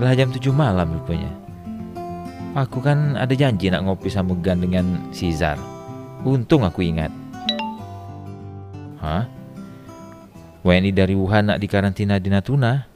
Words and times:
Lah 0.00 0.16
jam 0.16 0.32
7 0.32 0.48
malam 0.48 0.96
rupanya. 0.96 1.28
Aku 2.56 2.80
kan 2.80 3.20
ada 3.20 3.36
janji 3.36 3.68
nak 3.68 3.84
ngopi 3.84 4.08
sama 4.08 4.32
Gan 4.40 4.64
dengan 4.64 5.12
Cesar. 5.12 5.60
Untung 6.24 6.64
aku 6.64 6.80
ingat. 6.80 7.12
Hah? 8.96 9.28
WNI 10.64 10.96
dari 10.96 11.12
Wuhan 11.12 11.52
nak 11.52 11.60
dikarantina 11.60 12.16
di 12.16 12.32
Natuna? 12.32 12.88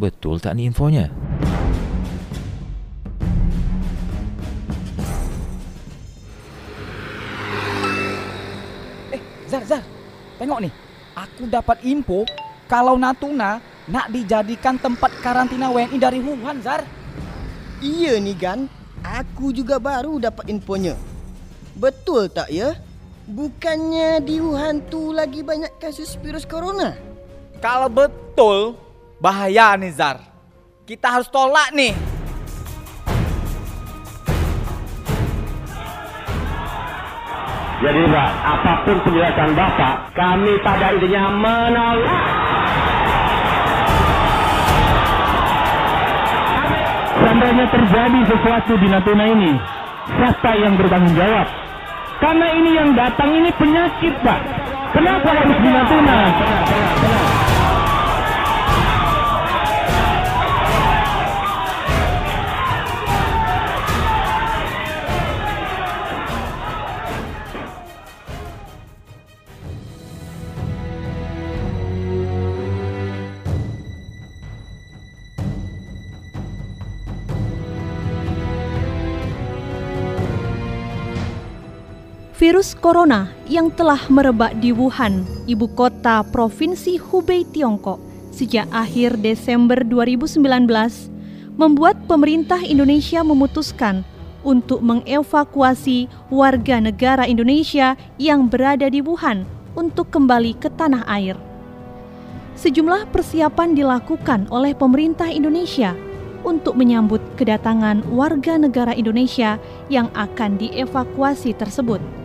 Betul 0.00 0.40
tak 0.40 0.56
nih 0.56 0.72
infonya? 0.72 1.12
Eh, 9.12 9.20
Zar, 9.44 9.60
Zar, 9.68 9.84
tengok 10.40 10.64
nih. 10.64 10.72
Aku 11.20 11.44
dapat 11.52 11.84
info 11.84 12.24
kalau 12.64 12.96
Natuna 12.96 13.60
nak 13.90 14.06
dijadikan 14.14 14.78
tempat 14.78 15.10
karantina 15.18 15.66
WNI 15.66 15.98
dari 15.98 16.22
Wuhan, 16.22 16.62
Zar. 16.62 16.86
Iya 17.82 18.22
nih 18.22 18.36
Gan, 18.38 18.60
aku 19.02 19.50
juga 19.50 19.82
baru 19.82 20.22
dapat 20.22 20.46
infonya. 20.46 20.94
Betul 21.74 22.30
tak 22.30 22.54
ya? 22.54 22.78
Bukannya 23.26 24.22
di 24.22 24.38
Wuhan 24.38 24.86
tu 24.86 25.10
lagi 25.10 25.42
banyak 25.42 25.74
kasus 25.82 26.14
virus 26.22 26.46
corona? 26.46 26.94
Kalau 27.58 27.90
betul, 27.90 28.78
bahaya 29.18 29.74
nih, 29.74 29.92
Zar. 29.92 30.22
Kita 30.86 31.10
harus 31.10 31.28
tolak 31.30 31.74
nih. 31.74 31.94
Jadi 37.80 38.02
Pak, 38.12 38.30
apa 38.44 38.72
pun 38.84 38.96
penjelasan 39.08 39.50
Bapak, 39.56 40.12
kami 40.12 40.52
pada 40.60 40.92
intinya 40.92 41.32
menolak. 41.32 42.59
Seandainya 47.30 47.62
terjadi 47.70 48.20
sesuatu 48.26 48.74
di 48.74 48.90
Natuna 48.90 49.22
ini, 49.22 49.54
siapa 50.18 50.50
yang 50.58 50.74
bertanggung 50.74 51.14
jawab? 51.14 51.46
Karena 52.18 52.46
ini 52.58 52.70
yang 52.74 52.90
datang 52.90 53.30
ini 53.30 53.54
penyakit 53.54 54.18
Pak. 54.18 54.40
Kenapa 54.90 55.30
harus 55.38 55.58
di 55.62 55.70
Natuna? 55.70 56.18
Virus 82.50 82.74
corona 82.74 83.30
yang 83.46 83.70
telah 83.70 84.10
merebak 84.10 84.58
di 84.58 84.74
Wuhan, 84.74 85.22
ibu 85.46 85.70
kota 85.70 86.26
provinsi 86.34 86.98
Hubei, 86.98 87.46
Tiongkok, 87.46 88.02
sejak 88.34 88.66
akhir 88.74 89.22
Desember 89.22 89.86
2019, 89.86 90.66
membuat 91.54 91.94
pemerintah 92.10 92.58
Indonesia 92.58 93.22
memutuskan 93.22 94.02
untuk 94.42 94.82
mengevakuasi 94.82 96.10
warga 96.26 96.82
negara 96.82 97.22
Indonesia 97.22 97.94
yang 98.18 98.50
berada 98.50 98.90
di 98.90 98.98
Wuhan 98.98 99.46
untuk 99.78 100.10
kembali 100.10 100.58
ke 100.58 100.74
tanah 100.74 101.06
air. 101.06 101.38
Sejumlah 102.58 103.14
persiapan 103.14 103.78
dilakukan 103.78 104.50
oleh 104.50 104.74
pemerintah 104.74 105.30
Indonesia 105.30 105.94
untuk 106.42 106.74
menyambut 106.74 107.22
kedatangan 107.38 108.02
warga 108.10 108.58
negara 108.58 108.90
Indonesia 108.90 109.54
yang 109.86 110.10
akan 110.18 110.58
dievakuasi 110.58 111.54
tersebut. 111.54 112.18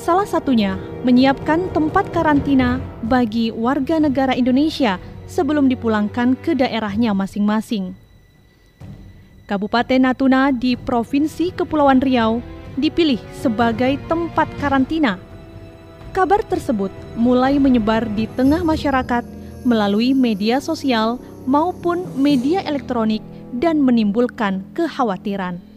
Salah 0.00 0.24
satunya 0.24 0.80
menyiapkan 1.04 1.76
tempat 1.76 2.08
karantina 2.08 2.80
bagi 3.04 3.52
warga 3.52 4.00
negara 4.00 4.32
Indonesia 4.32 4.96
sebelum 5.28 5.68
dipulangkan 5.68 6.40
ke 6.40 6.56
daerahnya 6.56 7.12
masing-masing. 7.12 7.92
Kabupaten 9.44 10.00
Natuna 10.00 10.56
di 10.56 10.72
Provinsi 10.72 11.52
Kepulauan 11.52 12.00
Riau 12.00 12.40
dipilih 12.80 13.20
sebagai 13.44 14.00
tempat 14.08 14.48
karantina. 14.56 15.20
Kabar 16.16 16.40
tersebut 16.48 16.88
mulai 17.20 17.60
menyebar 17.60 18.08
di 18.16 18.24
tengah 18.24 18.64
masyarakat 18.64 19.28
melalui 19.68 20.16
media 20.16 20.64
sosial 20.64 21.20
maupun 21.44 22.08
media 22.16 22.64
elektronik 22.64 23.20
dan 23.52 23.84
menimbulkan 23.84 24.64
kekhawatiran. 24.72 25.69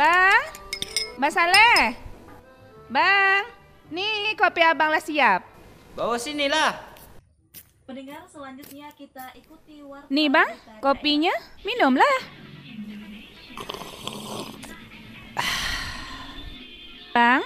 Bang, 0.00 0.40
Bang 1.20 1.28
Saleh. 1.28 1.92
Bang, 2.88 3.44
nih 3.92 4.32
kopi 4.32 4.64
abang 4.64 4.88
lah 4.88 4.96
siap. 4.96 5.44
Bawa 5.92 6.16
sinilah. 6.16 6.72
Pendengar 7.84 8.24
selanjutnya 8.32 8.88
kita 8.96 9.28
ikuti 9.36 9.84
warta 9.84 10.08
Nih 10.08 10.32
bang, 10.32 10.48
kopinya 10.80 11.36
minumlah. 11.68 12.16
Bang, 17.12 17.44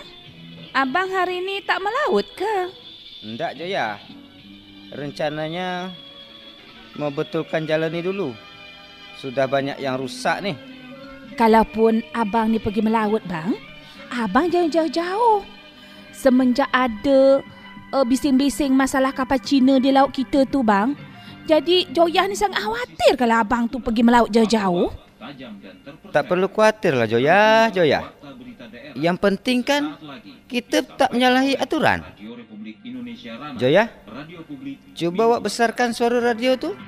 abang 0.70 1.10
hari 1.10 1.42
ini 1.42 1.58
tak 1.66 1.82
melaut 1.82 2.28
ke? 2.38 2.70
Enggak 3.26 3.58
Joya. 3.58 3.98
Rencananya 4.94 5.90
mau 7.02 7.10
betulkan 7.10 7.66
jalan 7.66 7.90
ini 7.90 8.06
dulu. 8.06 8.30
Sudah 9.18 9.50
banyak 9.50 9.82
yang 9.82 9.98
rusak 9.98 10.38
nih. 10.38 10.73
Kalaupun 11.34 12.06
abang 12.14 12.46
ni 12.46 12.62
pergi 12.62 12.78
melaut 12.78 13.18
bang, 13.26 13.58
abang 14.14 14.46
jangan 14.46 14.70
jauh-jauh. 14.70 15.42
Semenjak 16.14 16.70
ada 16.70 17.42
uh, 17.90 18.04
bising-bising 18.06 18.70
masalah 18.70 19.10
kapal 19.10 19.42
Cina 19.42 19.82
di 19.82 19.90
laut 19.90 20.14
kita 20.14 20.46
tu 20.46 20.62
bang, 20.62 20.94
jadi 21.44 21.90
Joyah 21.90 22.30
ni 22.30 22.38
sangat 22.38 22.62
khawatir 22.62 23.18
kalau 23.18 23.36
abang 23.42 23.66
tu 23.66 23.82
pergi 23.82 24.06
melaut 24.06 24.30
jauh-jauh. 24.30 24.94
Tak 26.14 26.30
perlu 26.30 26.46
khawatir 26.46 26.94
lah 26.94 27.10
Joya, 27.10 27.66
Joya. 27.74 28.14
Yang 28.94 29.16
penting 29.18 29.58
kan 29.66 29.98
kita 30.46 30.86
tak 30.86 31.10
menyalahi 31.10 31.58
aturan. 31.58 32.06
Joya, 33.58 33.90
coba 34.94 35.22
awak 35.34 35.50
besarkan 35.50 35.90
suara 35.90 36.22
radio 36.22 36.54
tu. 36.54 36.78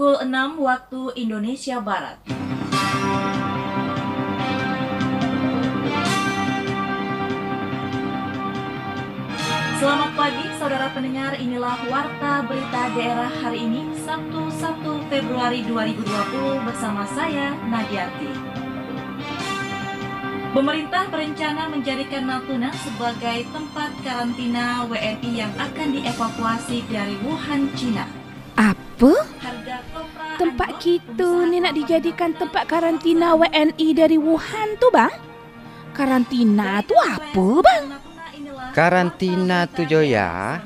Pukul 0.00 0.16
6 0.16 0.56
waktu 0.64 1.12
Indonesia 1.20 1.76
Barat. 1.76 2.16
Selamat 9.76 10.10
pagi 10.16 10.44
saudara 10.56 10.88
pendengar, 10.96 11.36
inilah 11.36 11.76
Warta 11.92 12.48
Berita 12.48 12.88
Daerah 12.96 13.28
hari 13.28 13.68
ini 13.68 13.92
Sabtu 14.00 14.48
1 14.48 15.12
Februari 15.12 15.68
2020 15.68 16.64
bersama 16.64 17.04
saya 17.12 17.52
Nadiati. 17.68 18.32
Pemerintah 20.56 21.12
berencana 21.12 21.68
menjadikan 21.68 22.24
Natuna 22.24 22.72
sebagai 22.72 23.44
tempat 23.52 23.92
karantina 24.00 24.88
WNI 24.88 25.28
yang 25.28 25.52
akan 25.60 25.92
dievakuasi 25.92 26.88
dari 26.88 27.20
Wuhan, 27.20 27.68
Cina. 27.76 28.08
Apa? 28.56 28.89
Kopra 29.00 29.24
Tempat 30.36 30.70
kita 30.76 31.08
berusaha 31.16 31.48
ni 31.48 31.58
nak 31.64 31.72
dijadikan 31.72 32.36
tempat 32.36 32.68
karantina 32.68 33.32
WNI 33.32 33.88
dari 33.96 34.20
Wuhan 34.20 34.76
tu 34.76 34.92
bang? 34.92 35.08
Karantina 35.96 36.84
tu 36.84 36.92
apa 37.00 37.48
bang? 37.64 37.84
Karantina 38.76 39.64
tu, 39.72 39.88
Joya. 39.88 40.60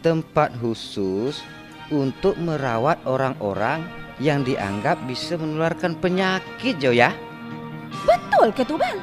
Tempat 0.00 0.56
khusus 0.64 1.44
untuk 1.92 2.40
merawat 2.40 3.04
orang-orang 3.04 3.84
yang 4.16 4.40
dianggap 4.48 4.96
bisa 5.04 5.36
menularkan 5.36 5.92
penyakit, 6.00 6.80
Joya. 6.80 7.12
Betul 8.08 8.56
ke 8.56 8.64
tu 8.64 8.80
bang? 8.80 8.96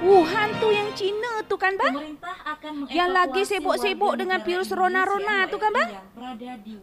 Wuhan 0.00 0.48
tu 0.56 0.68
yang 0.72 0.88
Cina 0.96 1.44
tu 1.44 1.60
kan 1.60 1.76
bang? 1.76 2.16
Yang 2.88 3.10
lagi 3.12 3.42
sibuk-sibuk 3.44 4.16
dengan 4.16 4.40
virus 4.40 4.72
Rona-Rona 4.72 5.44
tu 5.52 5.60
kan, 5.60 5.70
bang? 5.76 5.90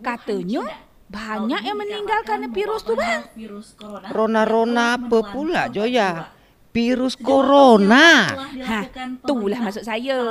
Katanya 0.05 0.63
banyak 1.07 1.61
yang 1.65 1.77
meninggal 1.79 2.21
kerana 2.21 2.47
virus 2.51 2.85
tu 2.85 2.93
bang. 2.93 3.25
Rona-rona 4.13 5.01
apa 5.01 5.19
pula, 5.33 5.65
Joya? 5.71 6.36
Virus 6.77 7.17
corona. 7.17 8.29
Ha, 8.61 8.79
itulah 9.25 9.59
maksud 9.65 9.81
saya. 9.81 10.21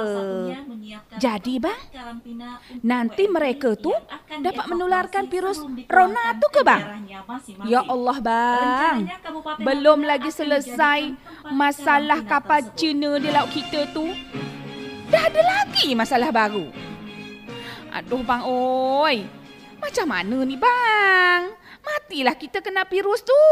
Jadi 1.18 1.58
bang, 1.58 1.80
nanti 2.86 3.26
mereka 3.26 3.74
tu 3.74 3.90
dapat 4.38 4.70
menularkan 4.70 5.26
virus 5.26 5.58
Rona 5.90 6.38
tu 6.38 6.46
ke 6.54 6.62
bang? 6.62 7.02
Ya 7.66 7.82
Allah 7.82 8.16
bang, 8.22 8.96
belum 9.58 10.06
lagi 10.06 10.30
selesai 10.30 11.18
masalah 11.50 12.22
kapal 12.22 12.62
Cina 12.78 13.18
di 13.18 13.34
laut 13.34 13.50
kita 13.50 13.90
tu. 13.90 14.06
Dah 15.10 15.26
ada 15.26 15.42
lagi 15.42 15.98
masalah 15.98 16.30
baru. 16.30 16.70
Aduh 17.90 18.22
bang 18.22 18.42
oi, 18.46 19.26
macam 19.82 20.06
mana 20.06 20.46
ni 20.46 20.54
bang? 20.54 21.50
Matilah 21.82 22.34
kita 22.38 22.62
kena 22.62 22.82
virus 22.86 23.22
tu. 23.22 23.42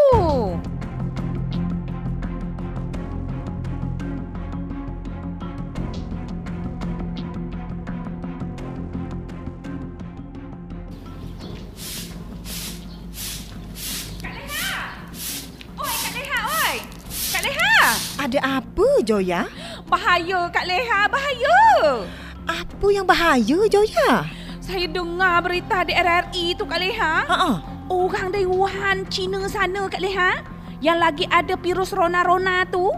Ada 18.24 18.40
apa, 18.56 19.04
Joya? 19.04 19.44
Bahaya, 19.84 20.48
Kak 20.48 20.64
Leha, 20.64 21.04
bahaya. 21.12 21.60
Apa 22.48 22.86
yang 22.88 23.04
bahaya, 23.04 23.68
Joya? 23.68 24.24
Saya 24.64 24.88
dengar 24.88 25.44
berita 25.44 25.84
di 25.84 25.92
RRI 25.92 26.56
tu, 26.56 26.64
Kak 26.64 26.80
Leha. 26.80 27.28
Ha 27.28 27.36
Orang 27.92 28.32
dari 28.32 28.48
Wuhan, 28.48 29.04
China 29.12 29.44
sana, 29.44 29.92
Kak 29.92 30.00
Leha. 30.00 30.40
Yang 30.80 30.98
lagi 31.04 31.24
ada 31.28 31.52
virus 31.60 31.92
Rona-Rona 31.92 32.64
tu. 32.72 32.88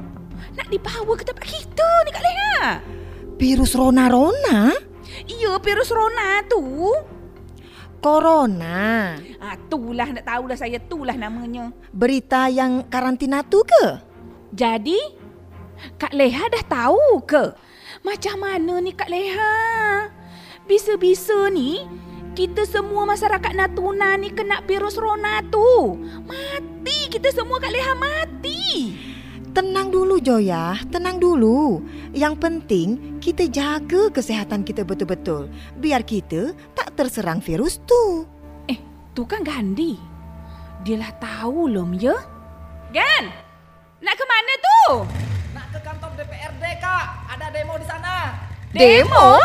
Nak 0.54 0.70
dibawa 0.70 1.18
ke 1.18 1.26
tempat 1.26 1.42
kita 1.42 1.88
ni, 2.06 2.10
Kak 2.14 2.22
Leha. 2.22 2.62
Virus 3.34 3.74
Rona-Rona? 3.74 4.78
Ya, 5.26 5.58
virus 5.58 5.90
Rona 5.90 6.46
tu. 6.46 6.62
Corona. 7.98 9.18
Ah, 9.42 9.58
itulah 9.58 10.06
nak 10.06 10.22
tahulah 10.22 10.54
saya, 10.54 10.78
itulah 10.78 11.18
namanya. 11.18 11.74
Berita 11.90 12.46
yang 12.46 12.86
karantina 12.86 13.42
tu 13.42 13.66
ke? 13.66 14.14
Jadi, 14.54 14.98
Kak 15.96 16.14
Leha 16.14 16.46
dah 16.48 16.64
tahu 16.66 17.22
ke? 17.26 17.54
Macam 18.06 18.36
mana 18.42 18.78
ni 18.78 18.94
Kak 18.94 19.10
Leha? 19.10 19.54
Bisa-bisa 20.66 21.50
ni, 21.50 21.86
kita 22.36 22.66
semua 22.68 23.08
masyarakat 23.08 23.52
Natuna 23.56 24.18
ni 24.20 24.28
kena 24.30 24.60
virus 24.66 25.00
Rona 25.00 25.40
tu. 25.48 25.96
Mati 26.26 27.08
kita 27.08 27.32
semua 27.32 27.62
Kak 27.62 27.72
Leha, 27.72 27.94
mati. 27.96 28.92
Tenang 29.56 29.88
dulu, 29.88 30.20
Joya. 30.20 30.76
Tenang 30.92 31.16
dulu. 31.16 31.80
Yang 32.12 32.34
penting, 32.36 33.16
kita 33.24 33.48
jaga 33.48 34.12
kesihatan 34.12 34.68
kita 34.68 34.84
betul-betul. 34.84 35.48
Biar 35.80 36.04
kita 36.04 36.52
tak 36.76 36.92
terserang 36.92 37.40
virus 37.40 37.80
tu. 37.88 38.28
Eh, 38.68 38.76
tu 39.16 39.24
kan 39.24 39.40
Gandhi. 39.40 39.96
Dia 40.84 41.00
lah 41.00 41.12
tahu 41.16 41.72
lom 41.72 41.96
ya? 41.96 42.14
Gan! 42.92 43.45
Nak 43.96 44.12
ke 44.12 44.24
mana 44.28 44.52
tu? 44.60 45.08
Nak 45.56 45.72
ke 45.72 45.78
kantor 45.80 46.12
DPRD, 46.20 46.64
Kak. 46.84 47.32
Ada 47.32 47.48
demo 47.48 47.80
di 47.80 47.86
sana. 47.88 48.36
Demo? 48.76 49.40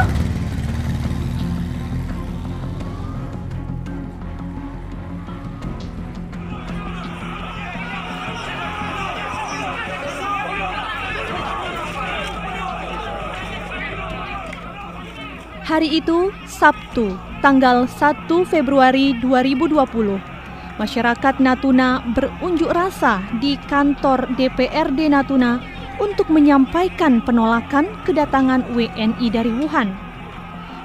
Hari 15.64 16.04
itu, 16.04 16.36
Sabtu, 16.44 17.16
tanggal 17.40 17.88
1 17.88 18.28
Februari 18.44 19.16
2020. 19.24 20.31
Masyarakat 20.82 21.38
Natuna 21.38 22.02
berunjuk 22.18 22.74
rasa 22.74 23.22
di 23.38 23.54
kantor 23.70 24.26
DPRD 24.34 25.14
Natuna 25.14 25.62
untuk 26.02 26.34
menyampaikan 26.34 27.22
penolakan 27.22 27.86
kedatangan 28.02 28.66
WNI 28.74 29.28
dari 29.30 29.54
Wuhan. 29.62 29.94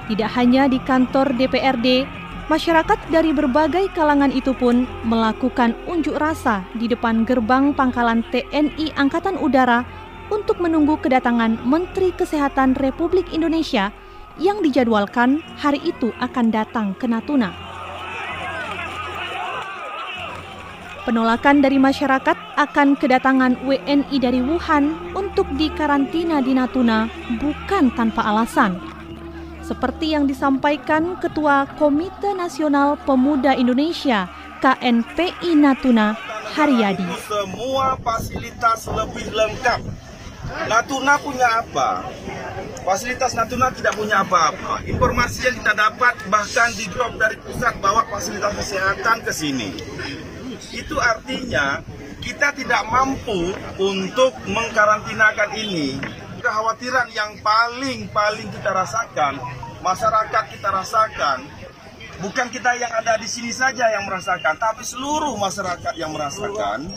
Tidak 0.05 0.29
hanya 0.37 0.69
di 0.69 0.77
kantor 0.85 1.33
DPRD, 1.33 2.05
masyarakat 2.45 3.09
dari 3.09 3.33
berbagai 3.33 3.89
kalangan 3.97 4.29
itu 4.29 4.53
pun 4.53 4.85
melakukan 5.01 5.73
unjuk 5.89 6.13
rasa 6.21 6.61
di 6.77 6.85
depan 6.85 7.25
gerbang 7.25 7.73
pangkalan 7.73 8.21
TNI 8.29 8.93
Angkatan 9.01 9.41
Udara 9.41 9.81
untuk 10.29 10.61
menunggu 10.61 11.01
kedatangan 11.01 11.57
Menteri 11.65 12.13
Kesehatan 12.13 12.77
Republik 12.77 13.33
Indonesia 13.33 13.89
yang 14.37 14.61
dijadwalkan 14.61 15.41
hari 15.57 15.81
itu 15.81 16.13
akan 16.21 16.53
datang 16.53 16.93
ke 16.93 17.09
Natuna. 17.09 17.66
Penolakan 21.07 21.63
dari 21.63 21.79
masyarakat 21.79 22.35
akan 22.59 22.99
kedatangan 22.99 23.63
WNI 23.63 24.11
dari 24.19 24.43
Wuhan 24.43 25.15
untuk 25.15 25.47
dikarantina 25.55 26.43
di 26.43 26.51
Natuna 26.51 27.07
bukan 27.39 27.95
tanpa 27.95 28.27
alasan. 28.27 28.75
Seperti 29.63 30.11
yang 30.11 30.27
disampaikan 30.27 31.15
Ketua 31.23 31.63
Komite 31.79 32.35
Nasional 32.35 32.99
Pemuda 33.07 33.55
Indonesia 33.55 34.27
KNPI 34.59 35.55
Natuna, 35.55 36.11
Haryadi. 36.59 37.07
Semua 37.23 37.95
fasilitas 38.03 38.91
lebih 38.91 39.31
lengkap. 39.31 39.79
Natuna 40.67 41.15
punya 41.23 41.63
apa? 41.63 42.03
Fasilitas 42.83 43.31
Natuna 43.31 43.71
tidak 43.71 43.95
punya 43.95 44.27
apa-apa. 44.27 44.83
Informasi 44.83 45.47
yang 45.47 45.55
kita 45.55 45.71
dapat 45.71 46.19
bahkan 46.27 46.67
di 46.75 46.83
drop 46.91 47.15
dari 47.15 47.39
pusat 47.39 47.79
bawa 47.79 48.03
fasilitas 48.11 48.51
kesehatan 48.59 49.23
ke 49.23 49.31
sini. 49.31 49.71
Itu 50.77 51.01
artinya 51.01 51.81
kita 52.21 52.53
tidak 52.53 52.85
mampu 52.85 53.49
untuk 53.81 54.37
mengkarantinakan 54.45 55.57
ini. 55.57 55.97
Kekhawatiran 56.37 57.09
yang 57.17 57.33
paling-paling 57.41 58.45
kita 58.53 58.69
rasakan, 58.69 59.41
masyarakat 59.81 60.43
kita 60.53 60.69
rasakan, 60.69 61.49
bukan 62.21 62.47
kita 62.53 62.77
yang 62.77 62.93
ada 62.93 63.17
di 63.17 63.25
sini 63.25 63.49
saja 63.49 63.89
yang 63.89 64.05
merasakan, 64.05 64.53
tapi 64.61 64.85
seluruh 64.85 65.33
masyarakat 65.33 65.97
yang 65.97 66.13
merasakan. 66.13 66.93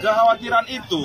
Kekhawatiran 0.00 0.66
itu 0.72 1.04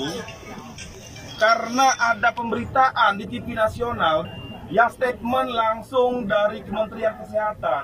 karena 1.35 1.91
ada 2.15 2.31
pemberitaan 2.31 3.19
di 3.19 3.27
TV 3.27 3.51
nasional 3.51 4.23
yang 4.71 4.87
statement 4.87 5.51
langsung 5.51 6.23
dari 6.23 6.63
Kementerian 6.63 7.19
Kesehatan 7.19 7.83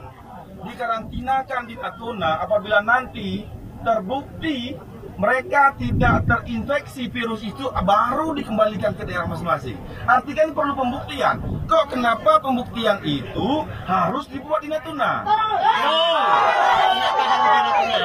dikarantinakan 0.63 1.63
di 1.67 1.75
Natuna 1.75 2.39
apabila 2.41 2.79
nanti 2.81 3.56
terbukti 3.85 4.77
mereka 5.17 5.73
tidak 5.81 6.29
terinfeksi 6.29 7.09
virus 7.09 7.41
itu 7.41 7.65
baru 7.73 8.37
dikembalikan 8.37 8.93
ke 8.93 9.01
daerah 9.01 9.25
masing-masing. 9.25 9.73
Artinya 10.05 10.45
ini 10.45 10.53
perlu 10.53 10.77
pembuktian. 10.77 11.41
Kok 11.65 11.85
kenapa 11.89 12.37
pembuktian 12.37 13.01
itu 13.01 13.65
harus 13.89 14.29
dibuat 14.29 14.61
di 14.61 14.69
Natuna? 14.69 15.25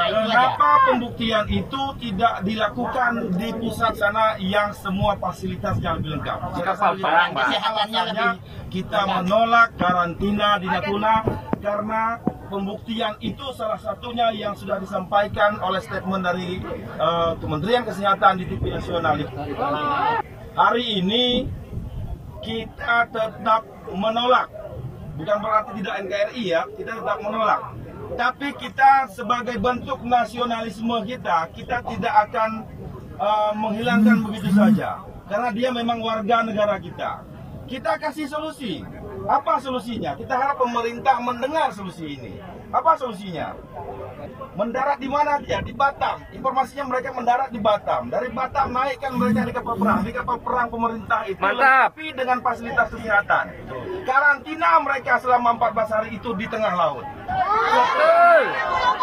Kenapa 0.09 0.88
pembuktian 0.88 1.45
itu 1.52 1.83
tidak 2.00 2.49
dilakukan 2.49 3.12
di 3.37 3.49
pusat 3.61 3.93
sana 4.00 4.41
yang 4.41 4.73
semua 4.73 5.12
fasilitasnya 5.21 6.00
lebih 6.00 6.17
lengkap? 6.17 6.38
Alasannya 6.64 8.41
kita 8.73 9.00
menolak 9.21 9.76
karantina 9.76 10.57
di 10.57 10.64
Natuna 10.64 11.14
karena 11.61 12.25
pembuktian 12.53 13.17
itu 13.25 13.41
salah 13.57 13.81
satunya 13.81 14.29
yang 14.37 14.53
sudah 14.53 14.77
disampaikan 14.77 15.57
oleh 15.65 15.81
statement 15.81 16.21
dari 16.21 16.61
uh, 17.01 17.33
Kementerian 17.41 17.89
Kesehatan 17.89 18.37
di 18.37 18.45
TV 18.45 18.77
nasional. 18.77 19.17
Hari 20.53 21.01
ini 21.01 21.49
kita 22.45 23.09
tetap 23.09 23.65
menolak, 23.89 24.53
bukan 25.17 25.37
berarti 25.41 25.81
tidak 25.81 25.95
NKRI 26.05 26.45
ya, 26.53 26.69
kita 26.77 27.01
tetap 27.01 27.19
menolak. 27.25 27.73
Tapi 28.13 28.53
kita 28.61 29.09
sebagai 29.09 29.57
bentuk 29.57 30.05
nasionalisme 30.05 31.01
kita, 31.09 31.49
kita 31.57 31.81
tidak 31.89 32.15
akan 32.29 32.69
uh, 33.17 33.57
menghilangkan 33.57 34.21
begitu 34.29 34.53
saja, 34.53 35.01
karena 35.33 35.49
dia 35.57 35.73
memang 35.73 36.05
warga 36.05 36.45
negara 36.45 36.77
kita. 36.77 37.25
Kita 37.65 37.97
kasih 37.97 38.29
solusi. 38.29 38.85
Apa 39.26 39.62
solusinya? 39.62 40.19
Kita 40.19 40.35
harap 40.35 40.59
pemerintah 40.59 41.19
mendengar 41.23 41.71
solusi 41.71 42.19
ini. 42.19 42.33
Apa 42.73 42.97
solusinya? 42.97 43.52
Mendarat 44.57 44.97
di 44.97 45.09
mana 45.09 45.37
dia? 45.45 45.61
Di 45.61 45.76
Batam. 45.76 46.25
Informasinya 46.33 46.88
mereka 46.88 47.12
mendarat 47.12 47.52
di 47.52 47.61
Batam. 47.61 48.09
Dari 48.09 48.33
Batam 48.33 48.73
naikkan 48.73 49.12
mereka 49.17 49.45
di 49.45 49.52
kapal 49.52 49.75
perang. 49.76 50.00
Di 50.00 50.12
kapal 50.12 50.37
perang 50.41 50.69
pemerintah 50.73 51.21
itu 51.29 51.41
Mantap. 51.41 51.93
lengkapi 51.93 52.07
dengan 52.17 52.38
fasilitas 52.41 52.88
kesehatan. 52.93 53.45
Karantina 54.09 54.81
mereka 54.81 55.21
selama 55.21 55.57
14 55.61 55.95
hari 55.95 56.09
itu 56.17 56.33
di 56.33 56.47
tengah 56.49 56.73
laut. 56.73 57.05
Betul. 57.29 58.43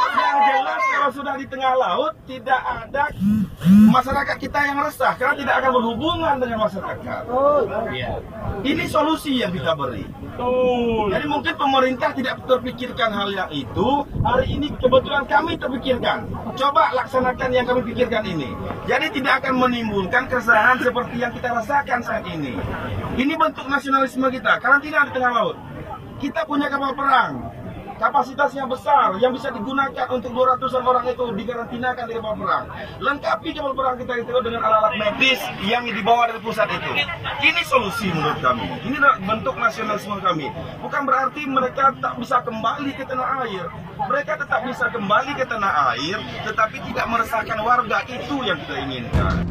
Yang 0.10 0.38
jelas 0.50 0.82
kalau 0.90 1.10
sudah 1.14 1.36
di 1.38 1.46
tengah 1.50 1.74
laut 1.78 2.14
tidak 2.26 2.62
ada 2.62 3.04
masyarakat 3.90 4.38
kita 4.38 4.60
yang 4.70 4.78
resah 4.86 5.14
karena 5.18 5.36
tidak 5.38 5.56
akan 5.62 5.72
berhubungan 5.78 6.36
dengan 6.42 6.60
masyarakat. 6.66 7.22
Iya. 7.94 8.12
Ini 8.66 8.84
solusi 8.86 9.42
yang 9.42 9.54
kita 9.54 9.74
beri. 9.74 10.06
Jadi 11.10 11.26
mungkin 11.26 11.54
pemerintah 11.58 12.14
tidak 12.14 12.44
terpikirkan 12.46 13.10
hal 13.12 13.30
yang 13.34 13.50
itu. 13.64 13.90
Hari 14.24 14.46
ini 14.48 14.68
kebetulan 14.78 15.24
kami 15.28 15.60
terpikirkan. 15.60 16.30
Coba 16.56 16.96
laksanakan 16.96 17.50
yang 17.52 17.66
kami 17.68 17.82
pikirkan 17.92 18.24
ini. 18.24 18.50
Jadi 18.88 19.20
tidak 19.20 19.44
akan 19.44 19.60
menimbulkan 19.68 20.28
keresahan 20.32 20.80
seperti 20.80 21.20
yang 21.20 21.32
kita 21.36 21.52
rasakan 21.52 22.00
saat 22.04 22.24
ini. 22.30 22.56
Ini 23.20 23.34
bentuk 23.36 23.68
nasionalisme 23.68 24.28
kita. 24.32 24.60
Karantina 24.64 25.08
di 25.08 25.12
tengah 25.12 25.32
laut. 25.32 25.58
Kita 26.20 26.44
punya 26.44 26.68
kapal 26.68 26.92
perang. 26.96 27.59
Kapasitasnya 28.00 28.64
besar 28.64 29.20
yang 29.20 29.36
bisa 29.36 29.52
digunakan 29.52 30.08
untuk 30.08 30.32
200-an 30.32 30.84
orang 30.88 31.04
itu 31.04 31.24
dikarantinakan 31.36 32.08
di 32.08 32.16
kapal 32.16 32.32
perang. 32.40 32.66
Lengkapi 33.04 33.52
kapal 33.52 33.76
perang 33.76 34.00
kita 34.00 34.24
itu 34.24 34.32
dengan 34.40 34.64
alat-alat 34.64 34.96
medis 34.96 35.44
yang 35.68 35.84
dibawa 35.84 36.32
dari 36.32 36.40
pusat 36.40 36.72
itu. 36.72 36.92
Ini 37.44 37.62
solusi 37.68 38.08
menurut 38.08 38.40
kami. 38.40 38.64
Ini 38.88 38.98
bentuk 39.28 39.60
nasionalisme 39.60 40.16
kami. 40.24 40.48
Bukan 40.80 41.02
berarti 41.04 41.44
mereka 41.44 41.92
tak 42.00 42.16
bisa 42.16 42.40
kembali 42.40 42.96
ke 42.96 43.04
tanah 43.04 43.44
air. 43.44 43.68
Mereka 44.00 44.32
tetap 44.48 44.64
bisa 44.64 44.86
kembali 44.88 45.32
ke 45.36 45.44
tanah 45.44 45.92
air, 45.92 46.18
tetapi 46.48 46.80
tidak 46.88 47.06
meresahkan 47.12 47.60
warga. 47.60 48.00
Itu 48.08 48.48
yang 48.48 48.64
kita 48.64 48.80
inginkan. 48.80 49.44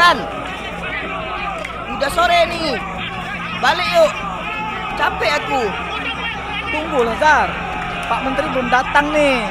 Gan, 0.00 0.16
udah 1.92 2.08
sore 2.16 2.48
nih. 2.48 2.72
Balik 3.60 3.84
yuk. 3.92 4.12
Capek 4.96 5.28
aku. 5.36 5.60
Tunggu 6.72 7.04
Zar. 7.20 7.52
Pak 8.08 8.24
Menteri 8.24 8.48
belum 8.48 8.72
datang 8.72 9.12
nih. 9.12 9.44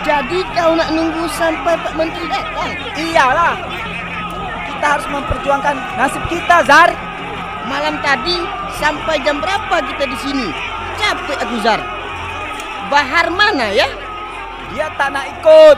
Jadi 0.00 0.48
kau 0.56 0.72
nak 0.72 0.96
nunggu 0.96 1.28
sampai 1.36 1.76
Pak 1.76 1.92
Menteri 1.92 2.24
datang? 2.24 2.72
Iyalah. 2.96 3.52
Kita 4.72 4.96
harus 4.96 5.06
memperjuangkan 5.12 5.76
nasib 6.00 6.24
kita, 6.32 6.64
Zar. 6.64 6.88
Malam 7.68 8.00
tadi 8.00 8.40
sampai 8.80 9.20
jam 9.20 9.44
berapa 9.44 9.76
kita 9.92 10.08
di 10.08 10.16
sini? 10.24 10.48
Capek 10.96 11.36
aku 11.36 11.60
Zar. 11.60 11.84
Bahar 12.88 13.28
mana 13.28 13.68
ya? 13.68 13.92
Dia 14.72 14.88
tak 14.96 15.12
nak 15.12 15.28
ikut. 15.36 15.76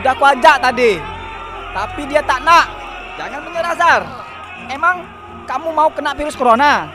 Sudah 0.00 0.16
aku 0.16 0.24
ajak 0.32 0.64
tadi. 0.64 0.96
Tapi 1.76 2.08
dia 2.08 2.24
tak 2.24 2.40
nak. 2.40 2.81
Jangan 3.20 3.44
menyerah, 3.44 3.74
Zar. 3.76 4.02
Emang 4.72 5.04
kamu 5.44 5.68
mau 5.76 5.92
kena 5.92 6.16
virus 6.16 6.32
corona? 6.32 6.88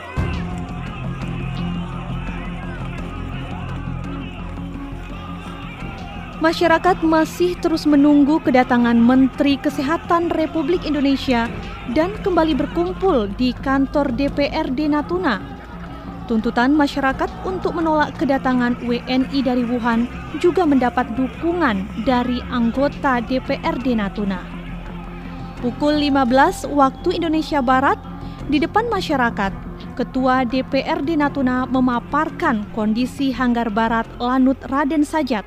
Masyarakat 6.38 7.02
masih 7.02 7.58
terus 7.58 7.82
menunggu 7.82 8.38
kedatangan 8.38 8.94
Menteri 8.94 9.58
Kesehatan 9.58 10.30
Republik 10.30 10.86
Indonesia 10.86 11.50
dan 11.94 12.14
kembali 12.22 12.54
berkumpul 12.54 13.26
di 13.34 13.50
kantor 13.58 14.14
DPRD 14.14 14.90
Natuna. 14.90 15.42
Tuntutan 16.30 16.74
masyarakat 16.74 17.30
untuk 17.42 17.74
menolak 17.74 18.14
kedatangan 18.22 18.78
WNI 18.86 19.38
dari 19.42 19.66
Wuhan 19.66 20.06
juga 20.38 20.62
mendapat 20.62 21.10
dukungan 21.18 22.06
dari 22.06 22.38
anggota 22.54 23.18
DPRD 23.22 23.98
Natuna. 23.98 24.57
Pukul 25.58 25.98
15 25.98 26.70
waktu 26.70 27.18
Indonesia 27.18 27.58
Barat, 27.58 27.98
di 28.46 28.62
depan 28.62 28.86
masyarakat, 28.86 29.50
Ketua 29.98 30.46
DPRD 30.46 31.18
Natuna 31.18 31.66
memaparkan 31.66 32.70
kondisi 32.70 33.34
Hanggar 33.34 33.66
Barat 33.74 34.06
Lanut 34.22 34.54
Raden 34.62 35.02
Sajat 35.02 35.42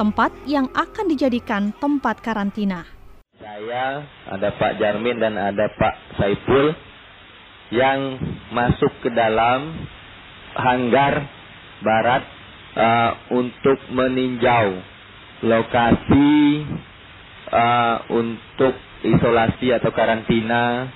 tempat 0.00 0.32
yang 0.48 0.64
akan 0.72 1.12
dijadikan 1.12 1.76
tempat 1.76 2.24
karantina. 2.24 2.88
Saya, 3.36 4.00
ada 4.32 4.48
Pak 4.56 4.80
Jarmin 4.80 5.20
dan 5.20 5.36
ada 5.36 5.68
Pak 5.76 6.16
Saiful 6.16 6.72
yang 7.68 8.16
masuk 8.56 8.96
ke 9.04 9.12
dalam 9.12 9.76
hanggar 10.56 11.28
barat 11.84 12.24
uh, 12.80 13.12
untuk 13.36 13.76
meninjau 13.92 14.80
lokasi 15.44 16.64
uh, 17.52 18.08
untuk 18.08 18.88
isolasi 19.04 19.72
atau 19.76 19.90
karantina 19.92 20.88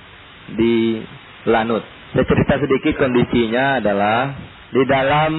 di 0.53 1.01
Lanut. 1.45 1.85
Saya 2.13 2.25
cerita 2.25 2.57
sedikit 2.57 2.93
kondisinya 2.97 3.77
adalah 3.77 4.33
di 4.73 4.81
dalam 4.89 5.31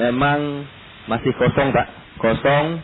memang 0.00 0.40
masih 1.04 1.36
kosong 1.36 1.68
Pak, 1.68 2.16
kosong 2.16 2.80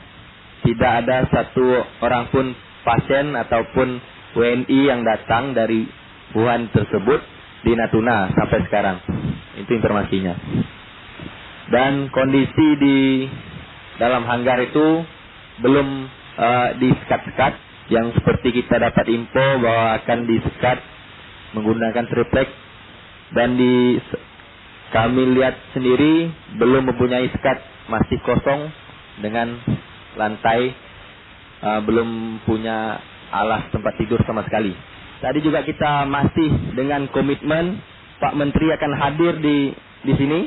tidak 0.60 0.92
ada 1.04 1.24
satu 1.32 1.64
orang 2.04 2.28
pun 2.28 2.52
pasien 2.84 3.32
ataupun 3.32 3.96
WNI 4.36 4.80
yang 4.92 5.00
datang 5.04 5.56
dari 5.56 5.88
Wuhan 6.36 6.68
tersebut 6.70 7.20
di 7.64 7.72
Natuna 7.74 8.28
sampai 8.36 8.60
sekarang. 8.68 8.96
Itu 9.56 9.72
informasinya. 9.72 10.34
Dan 11.70 12.12
kondisi 12.12 12.68
di 12.76 12.98
dalam 13.96 14.26
hanggar 14.26 14.58
itu 14.60 15.04
belum 15.64 15.88
uh, 16.38 16.68
disekat-sekat 16.76 17.69
yang 17.90 18.14
seperti 18.14 18.62
kita 18.62 18.78
dapat 18.78 19.06
info 19.10 19.44
bahwa 19.58 19.98
akan 19.98 20.18
disekat 20.30 20.78
menggunakan 21.58 22.06
triplek 22.06 22.48
dan 23.34 23.58
di 23.58 23.98
kami 24.94 25.38
lihat 25.38 25.54
sendiri 25.74 26.30
belum 26.58 26.90
mempunyai 26.90 27.30
sekat 27.30 27.58
masih 27.90 28.18
kosong 28.22 28.70
dengan 29.22 29.58
lantai 30.18 30.74
uh, 31.62 31.80
belum 31.82 32.42
punya 32.46 32.98
alas 33.30 33.70
tempat 33.70 33.94
tidur 33.98 34.18
sama 34.26 34.42
sekali. 34.46 34.74
Tadi 35.20 35.38
juga 35.44 35.62
kita 35.62 36.08
masih 36.08 36.74
dengan 36.74 37.06
komitmen 37.12 37.78
Pak 38.18 38.34
Menteri 38.34 38.72
akan 38.74 38.92
hadir 38.98 39.38
di 39.38 39.70
di 40.00 40.12
sini 40.16 40.40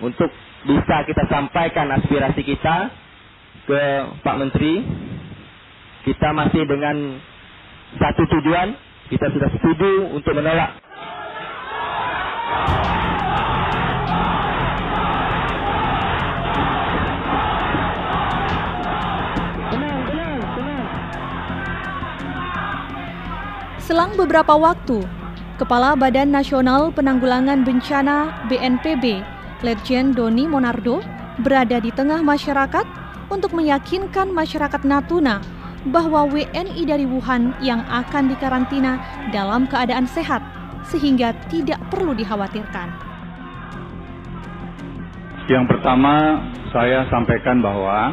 untuk 0.00 0.30
bisa 0.66 1.04
kita 1.04 1.26
sampaikan 1.28 1.90
aspirasi 1.94 2.42
kita 2.42 2.90
ke 3.66 3.80
Pak 4.22 4.36
Menteri. 4.38 4.74
Kita 6.06 6.30
masih 6.30 6.62
dengan 6.70 7.18
satu 7.98 8.22
tujuan, 8.30 8.78
kita 9.10 9.26
sudah 9.26 9.50
setuju 9.58 10.06
untuk 10.14 10.38
menolak. 10.38 10.78
Selang 23.82 24.14
beberapa 24.14 24.54
waktu, 24.54 25.02
Kepala 25.58 25.98
Badan 25.98 26.30
Nasional 26.30 26.94
Penanggulangan 26.94 27.66
Bencana 27.66 28.46
BNPB, 28.46 29.26
Letjen 29.66 30.14
Doni 30.14 30.46
Monardo, 30.46 31.02
berada 31.42 31.82
di 31.82 31.90
tengah 31.90 32.22
masyarakat 32.22 32.86
untuk 33.26 33.58
meyakinkan 33.58 34.30
masyarakat 34.30 34.86
Natuna 34.86 35.55
bahwa 35.90 36.26
WNI 36.26 36.82
dari 36.82 37.06
Wuhan 37.06 37.54
yang 37.62 37.82
akan 37.86 38.30
dikarantina 38.30 38.98
dalam 39.30 39.70
keadaan 39.70 40.10
sehat 40.10 40.42
sehingga 40.90 41.34
tidak 41.46 41.78
perlu 41.90 42.14
dikhawatirkan. 42.14 42.88
Yang 45.46 45.64
pertama, 45.70 46.42
saya 46.74 47.06
sampaikan 47.06 47.62
bahwa 47.62 48.10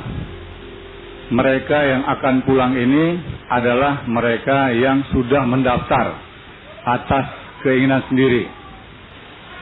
mereka 1.33 1.81
yang 1.81 2.05
akan 2.05 2.45
pulang 2.45 2.77
ini 2.77 3.17
adalah 3.49 4.05
mereka 4.05 4.69
yang 4.69 5.01
sudah 5.09 5.41
mendaftar 5.49 6.13
atas 6.85 7.25
keinginan 7.65 8.05
sendiri. 8.05 8.45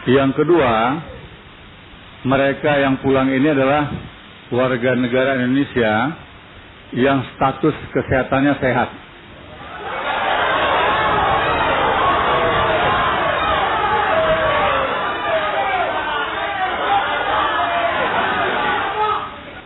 Yang 0.09 0.43
kedua, 0.43 0.73
mereka 2.27 2.75
yang 2.75 2.99
pulang 2.99 3.31
ini 3.31 3.47
adalah 3.55 3.87
warga 4.51 4.91
negara 4.99 5.39
Indonesia 5.39 6.11
yang 6.91 7.23
status 7.39 7.75
kesehatannya 7.95 8.53
sehat. 8.59 8.89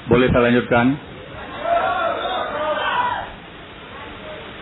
Boleh 0.05 0.29
saya 0.29 0.43
lanjutkan? 0.53 0.87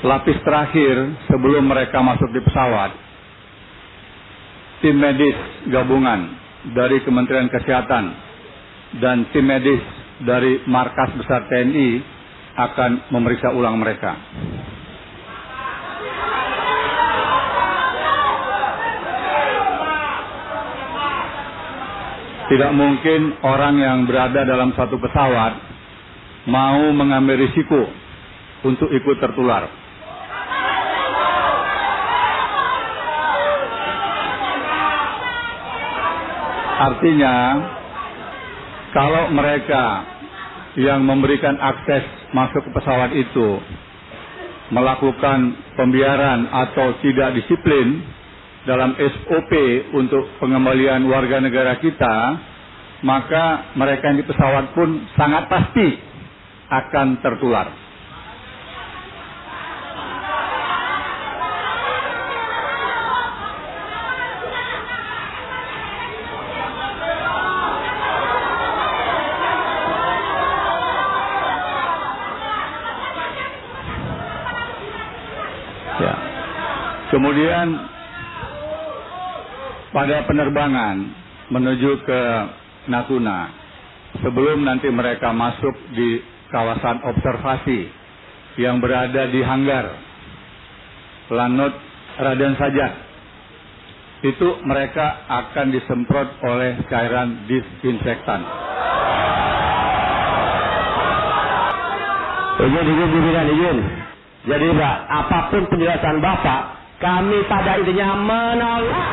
Lapis 0.03 0.39
terakhir 0.43 0.95
sebelum 1.31 1.63
mereka 1.63 2.03
masuk 2.03 2.27
di 2.35 2.43
pesawat, 2.43 2.91
tim 4.83 4.99
medis 4.99 5.35
gabungan 5.71 6.27
dari 6.75 6.99
Kementerian 7.07 7.47
Kesehatan 7.47 8.11
dan 8.99 9.31
tim 9.31 9.47
medis 9.47 9.79
dari 10.27 10.63
Markas 10.67 11.11
Besar 11.15 11.47
TNI 11.47 12.12
akan 12.53 13.09
memeriksa 13.09 13.49
ulang 13.49 13.81
mereka. 13.81 14.13
Tidak 22.43 22.71
mungkin 22.77 23.41
orang 23.41 23.75
yang 23.81 23.99
berada 24.05 24.45
dalam 24.45 24.77
satu 24.77 25.01
pesawat 25.01 25.57
mau 26.45 26.91
mengambil 26.93 27.41
risiko 27.41 27.89
untuk 28.61 28.93
ikut 28.93 29.17
tertular. 29.17 29.65
Artinya, 36.83 37.35
kalau 38.91 39.31
mereka 39.31 40.03
yang 40.75 41.05
memberikan 41.07 41.55
akses 41.57 42.22
masuk 42.33 42.65
ke 42.65 42.69
pesawat 42.73 43.13
itu 43.13 43.61
melakukan 44.73 45.53
pembiaran 45.77 46.49
atau 46.49 46.97
tidak 47.05 47.37
disiplin 47.37 48.01
dalam 48.65 48.95
SOP 48.97 49.51
untuk 49.93 50.39
pengembalian 50.39 51.03
warga 51.05 51.43
negara 51.43 51.77
kita, 51.77 52.15
maka 53.03 53.75
mereka 53.75 54.09
yang 54.09 54.17
di 54.23 54.25
pesawat 54.25 54.71
pun 54.71 55.03
sangat 55.13 55.51
pasti 55.51 55.87
akan 56.71 57.07
tertular. 57.19 57.82
Kemudian 77.33 77.65
pada 79.89 80.21
penerbangan 80.29 81.01
menuju 81.49 82.05
ke 82.05 82.21
Natuna, 82.93 83.49
sebelum 84.21 84.61
nanti 84.61 84.85
mereka 84.93 85.33
masuk 85.33 85.73
di 85.97 86.21
kawasan 86.53 87.01
observasi 87.01 87.89
yang 88.61 88.77
berada 88.77 89.33
di 89.33 89.41
hanggar 89.41 89.97
Lanut 91.33 91.73
Raden 92.21 92.53
Sajat, 92.53 93.01
itu 94.29 94.61
mereka 94.69 95.25
akan 95.25 95.73
disemprot 95.73 96.37
oleh 96.45 96.85
cairan 96.85 97.49
disinfektan. 97.49 98.45
Izin, 102.61 102.85
izin, 102.93 103.09
izin, 103.09 103.45
izin. 103.57 103.77
Jadi 104.53 104.67
Pak, 104.77 104.97
apa 105.09 105.39
pun 105.49 105.65
penjelasan 105.65 106.21
Bapak, 106.21 106.82
kami 107.03 107.43
pada 107.51 107.83
intinya 107.83 108.15
menolak. 108.15 109.07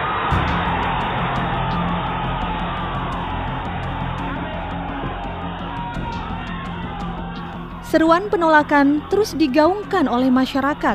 Seruan 7.83 8.31
penolakan 8.31 9.03
terus 9.11 9.35
digaungkan 9.35 10.07
oleh 10.07 10.31
masyarakat, 10.31 10.95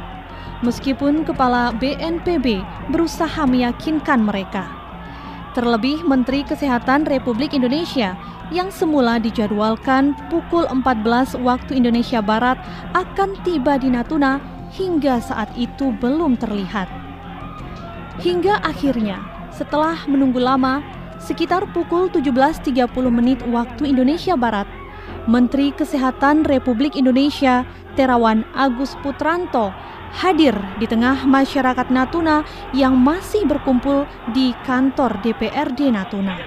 meskipun 0.64 1.28
Kepala 1.28 1.76
BNPB 1.76 2.64
berusaha 2.88 3.44
meyakinkan 3.44 4.24
mereka. 4.24 4.64
Terlebih 5.52 6.08
Menteri 6.08 6.48
Kesehatan 6.48 7.04
Republik 7.12 7.52
Indonesia 7.52 8.16
yang 8.56 8.72
semula 8.72 9.20
dijadwalkan 9.20 10.16
pukul 10.32 10.64
14 10.72 11.36
waktu 11.44 11.76
Indonesia 11.84 12.24
Barat 12.24 12.56
akan 12.96 13.36
tiba 13.44 13.76
di 13.76 13.92
Natuna 13.92 14.55
hingga 14.76 15.24
saat 15.24 15.48
itu 15.56 15.96
belum 16.04 16.36
terlihat. 16.36 16.92
Hingga 18.20 18.64
akhirnya, 18.64 19.20
setelah 19.52 19.96
menunggu 20.08 20.40
lama, 20.40 20.84
sekitar 21.20 21.68
pukul 21.72 22.12
17.30 22.12 22.88
menit 23.08 23.40
waktu 23.48 23.92
Indonesia 23.92 24.36
Barat, 24.36 24.68
Menteri 25.26 25.72
Kesehatan 25.74 26.46
Republik 26.46 26.94
Indonesia 27.00 27.64
Terawan 27.96 28.44
Agus 28.54 28.94
Putranto 29.00 29.72
hadir 30.16 30.56
di 30.80 30.88
tengah 30.88 31.28
masyarakat 31.28 31.92
Natuna 31.92 32.48
yang 32.72 32.96
masih 32.96 33.44
berkumpul 33.44 34.08
di 34.32 34.56
kantor 34.64 35.20
DPRD 35.20 35.92
Natuna. 35.92 36.40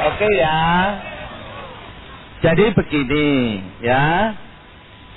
Oke 0.00 0.28
ya. 0.32 1.09
Jadi 2.40 2.72
begini 2.72 3.28
ya. 3.84 4.32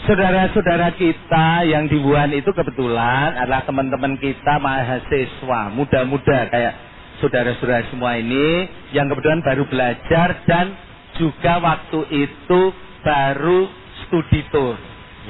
Saudara-saudara 0.03 0.91
kita 0.99 1.63
yang 1.63 1.87
di 1.87 1.95
Wuhan 1.95 2.35
itu 2.35 2.51
kebetulan 2.51 3.39
adalah 3.39 3.63
teman-teman 3.63 4.19
kita 4.19 4.59
mahasiswa 4.59 5.71
muda-muda 5.71 6.51
kayak 6.51 6.75
saudara-saudara 7.23 7.87
semua 7.87 8.19
ini 8.19 8.67
yang 8.91 9.07
kebetulan 9.07 9.39
baru 9.39 9.63
belajar 9.63 10.43
dan 10.43 10.75
juga 11.15 11.63
waktu 11.63 11.99
itu 12.11 12.61
baru 12.99 13.71
studi 14.03 14.43
tour. 14.51 14.75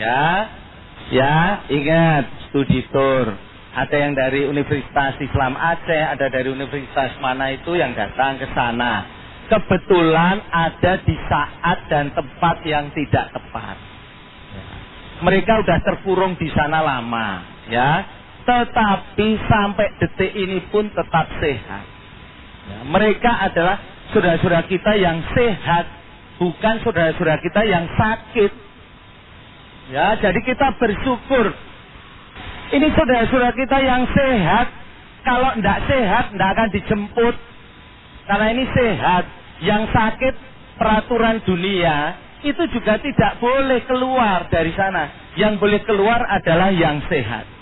Ya. 0.02 0.50
Ya, 1.14 1.62
ingat 1.70 2.50
studi 2.50 2.82
tour. 2.90 3.38
Ada 3.74 3.96
yang 4.10 4.18
dari 4.18 4.50
Universitas 4.50 5.22
Islam 5.22 5.54
Aceh, 5.54 6.02
ada 6.18 6.30
dari 6.34 6.50
universitas 6.50 7.14
mana 7.22 7.54
itu 7.54 7.78
yang 7.78 7.94
datang 7.94 8.42
ke 8.42 8.50
sana. 8.58 9.23
Kebetulan 9.52 10.40
ada 10.50 10.94
di 11.04 11.16
saat 11.28 11.78
dan 11.92 12.16
tempat 12.16 12.64
yang 12.64 12.90
tidak 12.96 13.32
tepat. 13.36 13.78
Mereka 15.24 15.64
sudah 15.64 15.80
terkurung 15.84 16.36
di 16.36 16.52
sana 16.52 16.84
lama, 16.84 17.44
ya 17.68 18.04
tetapi 18.44 19.40
sampai 19.48 19.88
detik 20.00 20.32
ini 20.36 20.60
pun 20.68 20.92
tetap 20.92 21.32
sehat. 21.40 21.86
Ya, 22.64 22.80
mereka 22.88 23.32
adalah 23.44 23.80
saudara-saudara 24.12 24.68
kita 24.68 24.96
yang 25.00 25.20
sehat, 25.32 25.88
bukan 26.40 26.80
saudara-saudara 26.84 27.40
kita 27.40 27.62
yang 27.64 27.88
sakit. 27.96 28.52
Ya, 29.92 30.16
jadi 30.20 30.40
kita 30.44 30.76
bersyukur. 30.80 31.52
Ini 32.72 32.88
saudara-saudara 32.96 33.52
kita 33.56 33.78
yang 33.84 34.04
sehat. 34.12 34.68
Kalau 35.24 35.56
tidak 35.56 35.80
sehat, 35.88 36.24
tidak 36.36 36.50
akan 36.56 36.70
dijemput. 36.72 37.36
Karena 38.28 38.48
ini 38.52 38.66
sehat. 38.72 39.24
Yang 39.64 39.84
sakit, 39.96 40.36
peraturan 40.76 41.40
dunia, 41.48 42.20
itu 42.44 42.64
juga 42.74 43.00
tidak 43.00 43.40
boleh 43.40 43.80
keluar 43.88 44.52
dari 44.52 44.76
sana. 44.76 45.34
Yang 45.40 45.54
boleh 45.62 45.82
keluar 45.88 46.20
adalah 46.28 46.70
yang 46.74 47.00
sehat 47.08 47.54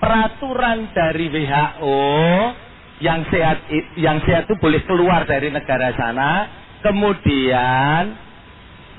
peraturan 0.00 0.88
dari 0.96 1.28
WHO 1.28 2.00
yang 3.04 3.20
sehat 3.28 3.68
yang 4.00 4.18
sehat 4.24 4.48
itu 4.48 4.56
boleh 4.56 4.80
keluar 4.88 5.28
dari 5.28 5.52
negara 5.52 5.92
sana 5.92 6.48
kemudian 6.80 8.16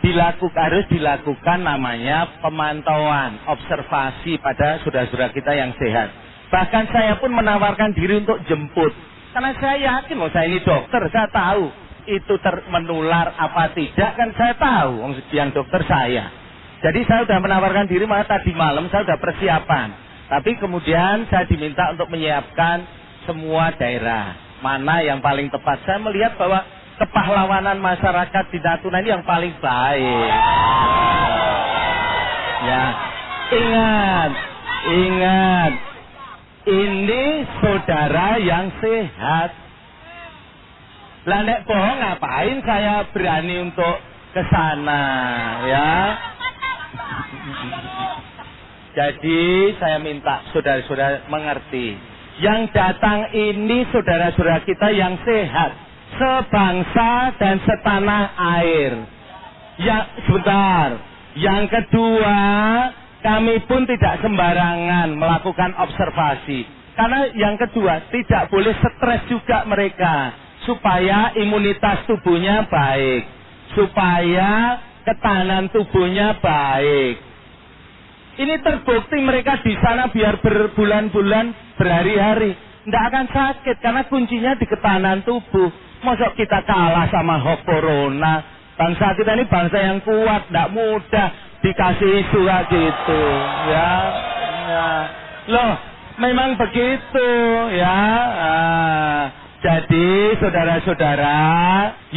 dilakukan 0.01 0.61
harus 0.61 0.85
dilakukan 0.89 1.59
namanya 1.61 2.41
pemantauan 2.41 3.41
observasi 3.49 4.37
pada 4.41 4.81
saudara-saudara 4.85 5.33
kita 5.33 5.53
yang 5.57 5.73
sehat 5.77 6.13
bahkan 6.53 6.85
saya 6.93 7.17
pun 7.17 7.33
menawarkan 7.33 7.93
diri 7.97 8.21
untuk 8.21 8.41
jemput 8.45 8.93
karena 9.31 9.51
saya 9.59 9.77
yakin 9.79 10.15
loh 10.19 10.31
saya 10.31 10.45
ini 10.47 10.59
dokter 10.63 11.01
saya 11.11 11.27
tahu 11.31 11.65
itu 12.09 12.33
ter 12.41 12.55
menular 12.67 13.33
apa 13.37 13.71
tidak 13.75 14.11
kan 14.17 14.29
saya 14.35 14.53
tahu 14.57 15.15
yang 15.31 15.49
dokter 15.55 15.81
saya 15.87 16.31
jadi 16.81 16.99
saya 17.05 17.19
sudah 17.29 17.39
menawarkan 17.39 17.85
diri 17.87 18.03
malah 18.09 18.25
tadi 18.25 18.51
malam 18.51 18.89
saya 18.89 19.05
sudah 19.07 19.19
persiapan 19.21 20.11
tapi 20.31 20.55
kemudian 20.55 21.27
saya 21.27 21.43
diminta 21.43 21.91
untuk 21.91 22.07
menyiapkan 22.07 22.87
semua 23.27 23.75
daerah. 23.75 24.31
Mana 24.63 25.03
yang 25.03 25.19
paling 25.19 25.51
tepat. 25.51 25.83
Saya 25.83 25.99
melihat 25.99 26.39
bahwa 26.39 26.63
kepahlawanan 27.01 27.81
masyarakat 27.83 28.45
di 28.47 28.59
Natuna 28.63 29.03
ini 29.03 29.09
yang 29.11 29.25
paling 29.27 29.51
baik. 29.59 30.31
Ya, 32.63 32.85
ingat, 33.59 34.31
ingat. 34.87 35.73
Ini 36.61 37.23
saudara 37.91 38.39
yang 38.39 38.71
sehat. 38.79 39.51
Lah 41.27 41.43
nek 41.43 41.67
bohong 41.67 41.99
ngapain 41.99 42.63
saya 42.63 43.03
berani 43.11 43.67
untuk 43.67 43.99
ke 44.31 44.41
sana, 44.47 45.03
ya? 45.67 45.91
Jadi 48.95 49.75
saya 49.75 49.99
minta 49.99 50.39
saudara-saudara 50.55 51.27
mengerti. 51.27 51.99
Yang 52.39 52.71
datang 52.71 53.27
ini 53.35 53.83
saudara-saudara 53.91 54.63
kita 54.63 54.87
yang 54.95 55.19
sehat. 55.27 55.75
Sebangsa 56.15 57.35
dan 57.43 57.59
setanah 57.59 58.23
air. 58.55 59.03
Ya, 59.83 60.15
sebentar. 60.31 60.95
Yang 61.35 61.75
kedua, 61.75 62.39
kami 63.19 63.59
pun 63.67 63.83
tidak 63.83 64.23
sembarangan 64.23 65.11
melakukan 65.11 65.75
observasi. 65.75 66.80
Karena 67.01 67.33
yang 67.33 67.57
kedua, 67.57 68.13
tidak 68.13 68.53
boleh 68.53 68.77
stres 68.77 69.25
juga 69.25 69.65
mereka. 69.65 70.37
Supaya 70.69 71.33
imunitas 71.33 72.05
tubuhnya 72.05 72.69
baik. 72.69 73.25
Supaya 73.73 74.77
ketahanan 75.01 75.73
tubuhnya 75.73 76.37
baik. 76.37 77.17
Ini 78.37 78.53
terbukti 78.61 79.17
mereka 79.17 79.65
di 79.65 79.73
sana 79.81 80.13
biar 80.13 80.45
berbulan-bulan, 80.45 81.73
berhari-hari. 81.81 82.53
Tidak 82.85 83.03
akan 83.09 83.25
sakit 83.33 83.81
karena 83.81 84.05
kuncinya 84.05 84.53
di 84.61 84.69
ketahanan 84.69 85.25
tubuh. 85.25 85.73
Masa 86.05 86.29
kita 86.37 86.61
kalah 86.69 87.09
sama 87.09 87.41
hoax 87.41 87.65
corona? 87.65 88.45
Bangsa 88.77 89.17
kita 89.17 89.41
ini 89.41 89.49
bangsa 89.49 89.77
yang 89.81 90.05
kuat, 90.05 90.53
tidak 90.53 90.69
mudah 90.69 91.27
dikasih 91.65 92.29
isu 92.29 92.45
kayak 92.45 92.69
gitu. 92.69 93.21
Ya, 93.73 93.89
ya. 94.69 94.89
Loh, 95.49 95.90
memang 96.19 96.59
begitu 96.59 97.29
ya. 97.77 97.99
Ah. 98.41 99.23
Jadi 99.61 100.41
saudara-saudara, 100.41 101.39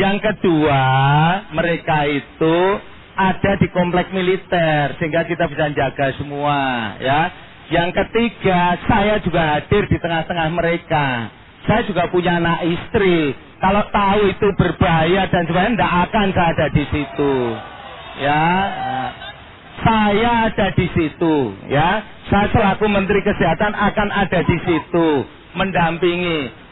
yang 0.00 0.16
kedua 0.16 0.83
mereka 1.52 2.09
itu 2.09 2.57
ada 3.14 3.52
di 3.61 3.68
komplek 3.68 4.11
militer 4.16 4.96
sehingga 4.96 5.28
kita 5.28 5.44
bisa 5.52 5.68
jaga 5.76 6.16
semua 6.16 6.59
ya. 7.04 7.20
Yang 7.68 8.00
ketiga, 8.00 8.76
saya 8.88 9.20
juga 9.20 9.57
hadir 9.57 9.88
di 9.88 9.96
tengah-tengah 9.96 10.48
mereka. 10.52 11.33
Saya 11.64 11.85
juga 11.88 12.09
punya 12.12 12.37
anak 12.37 12.64
istri. 12.64 13.33
Kalau 13.57 13.88
tahu 13.88 14.20
itu 14.28 14.48
berbahaya 14.61 15.24
dan 15.33 15.48
sebagainya, 15.48 15.72
tidak 15.80 15.92
akan 16.09 16.26
saya 16.37 16.48
ada 16.52 16.66
di 16.68 16.85
situ. 16.92 17.35
Ya, 18.20 18.44
saya 19.82 20.52
ada 20.52 20.70
di 20.76 20.87
situ. 20.94 21.34
Ya, 21.66 22.04
saya 22.30 22.46
selaku 22.54 22.87
Menteri 22.87 23.24
Kesehatan 23.26 23.74
akan 23.74 24.08
ada 24.14 24.40
di 24.46 24.56
situ, 24.62 25.08
mendampingi 25.58 26.64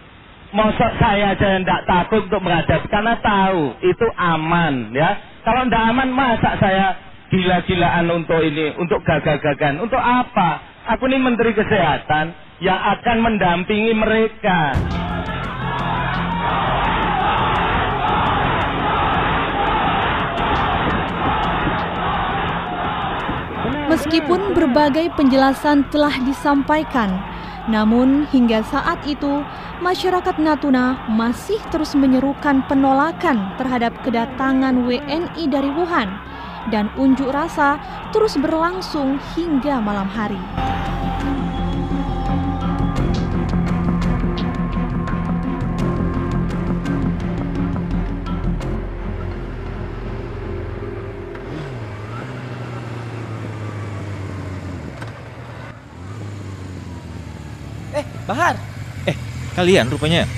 Mosok 0.53 1.01
saya 1.01 1.33
aja 1.33 1.65
tidak 1.65 1.83
takut 1.89 2.29
untuk 2.29 2.45
menghadapi 2.45 2.85
karena 2.93 3.17
tahu 3.25 3.73
itu 3.81 4.05
aman 4.21 4.93
ya. 4.93 5.41
Kalau 5.49 5.65
tidak 5.65 5.85
aman 5.89 6.13
masa 6.13 6.61
saya 6.61 6.93
gila-gilaan 7.33 8.05
untuk 8.13 8.37
ini, 8.45 8.77
untuk 8.77 9.01
gagah-gagahan, 9.01 9.81
untuk 9.81 9.97
apa? 9.97 10.61
Aku 10.93 11.09
ini 11.09 11.25
Menteri 11.25 11.57
Kesehatan 11.57 12.37
yang 12.61 12.77
akan 12.77 13.17
mendampingi 13.25 13.97
mereka. 13.97 14.77
Meskipun 23.93 24.57
berbagai 24.57 25.13
penjelasan 25.21 25.85
telah 25.93 26.17
disampaikan, 26.25 27.13
namun 27.69 28.25
hingga 28.33 28.65
saat 28.65 29.05
itu 29.05 29.45
masyarakat 29.85 30.41
Natuna 30.41 30.97
masih 31.13 31.61
terus 31.69 31.93
menyerukan 31.93 32.65
penolakan 32.73 33.53
terhadap 33.61 33.93
kedatangan 34.01 34.89
WNI 34.89 35.45
dari 35.45 35.69
Wuhan 35.77 36.09
dan 36.73 36.89
unjuk 36.97 37.37
rasa 37.37 37.77
terus 38.17 38.41
berlangsung 38.41 39.21
hingga 39.37 39.77
malam 39.85 40.09
hari. 40.09 40.41
Eh, 58.23 58.29
Bahar, 58.31 58.55
Kalian 59.59 59.91
rupanya. 59.91 60.31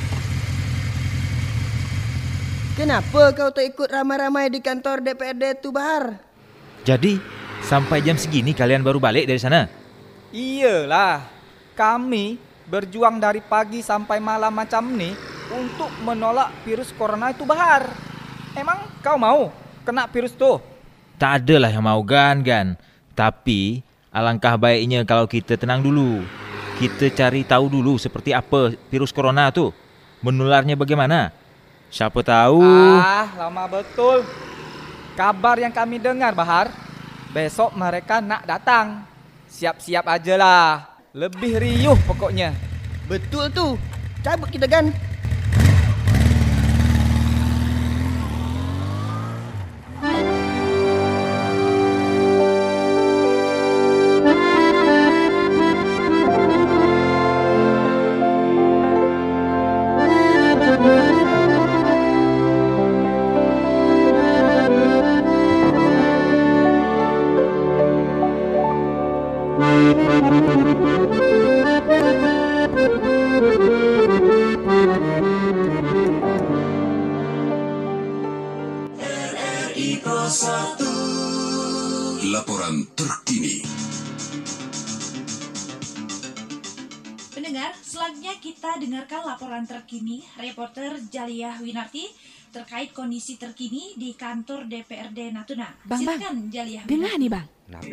Kenapa 2.75 3.31
kau 3.37 3.53
tak 3.53 3.71
ikut 3.71 3.87
ramai-ramai 3.93 4.49
di 4.49 4.59
kantor 4.65 5.05
DPRD 5.05 5.61
tu 5.61 5.69
Bahar? 5.69 6.17
Jadi, 6.83 7.21
sampai 7.61 8.01
jam 8.01 8.17
segini 8.17 8.57
kalian 8.57 8.81
baru 8.81 8.97
balik 8.97 9.29
dari 9.29 9.37
sana? 9.37 9.69
Iyalah, 10.33 11.29
kami 11.77 12.41
berjuang 12.67 13.21
dari 13.21 13.45
pagi 13.45 13.85
sampai 13.85 14.19
malam 14.19 14.51
macam 14.51 14.83
ni 14.91 15.15
untuk 15.53 15.93
menolak 16.03 16.51
virus 16.65 16.91
corona 16.97 17.31
itu 17.31 17.45
Bahar. 17.45 17.87
Emang 18.57 18.89
kau 19.05 19.21
mau 19.21 19.53
kena 19.85 20.09
virus 20.09 20.33
tu? 20.35 20.57
Tak 21.21 21.45
adalah 21.45 21.69
yang 21.69 21.85
mau 21.85 22.01
gan-gan. 22.01 22.75
Tapi, 23.15 23.85
alangkah 24.09 24.59
baiknya 24.59 25.07
kalau 25.07 25.29
kita 25.31 25.55
tenang 25.55 25.85
dulu. 25.85 26.27
Kita 26.75 27.07
cari 27.15 27.47
tahu 27.47 27.71
dulu 27.71 27.95
seperti 28.03 28.35
apa 28.35 28.75
virus 28.91 29.15
corona 29.15 29.49
tu. 29.55 29.71
Menularnya 30.25 30.75
bagaimana? 30.75 31.31
Siapa 31.87 32.19
tahu. 32.27 32.59
Ah, 32.99 33.31
lama 33.39 33.71
betul. 33.71 34.27
Kabar 35.15 35.63
yang 35.63 35.71
kami 35.71 36.03
dengar, 36.03 36.35
Bahar. 36.35 36.75
Besok 37.31 37.79
mereka 37.79 38.19
nak 38.19 38.43
datang. 38.43 39.07
Siap-siap 39.47 40.03
ajalah. 40.03 40.99
Lebih 41.15 41.63
riuh 41.63 41.95
pokoknya. 42.03 42.51
Betul 43.07 43.47
tu. 43.55 43.79
Cabut 44.27 44.51
kita 44.51 44.67
kan. 44.67 44.91
Terkait 92.85 93.01
kondisi 93.01 93.41
terkini 93.41 93.97
di 93.97 94.13
kantor 94.13 94.69
DPRD 94.69 95.33
Natuna. 95.33 95.73
Bang, 95.89 96.05
Bang. 96.05 96.21
Silakan 96.21 96.37
Jaliyah. 96.53 96.85
Dengar 96.85 97.17
nih 97.17 97.31
bang. 97.33 97.47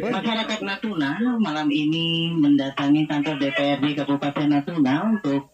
Masyarakat 0.04 0.60
Natuna 0.67 1.15
malam 1.39 1.71
ini 1.71 2.36
mendatangi 2.36 3.08
kantor 3.08 3.39
DPRD 3.39 4.04
Kabupaten 4.04 4.47
Natuna 4.51 5.15
untuk 5.15 5.47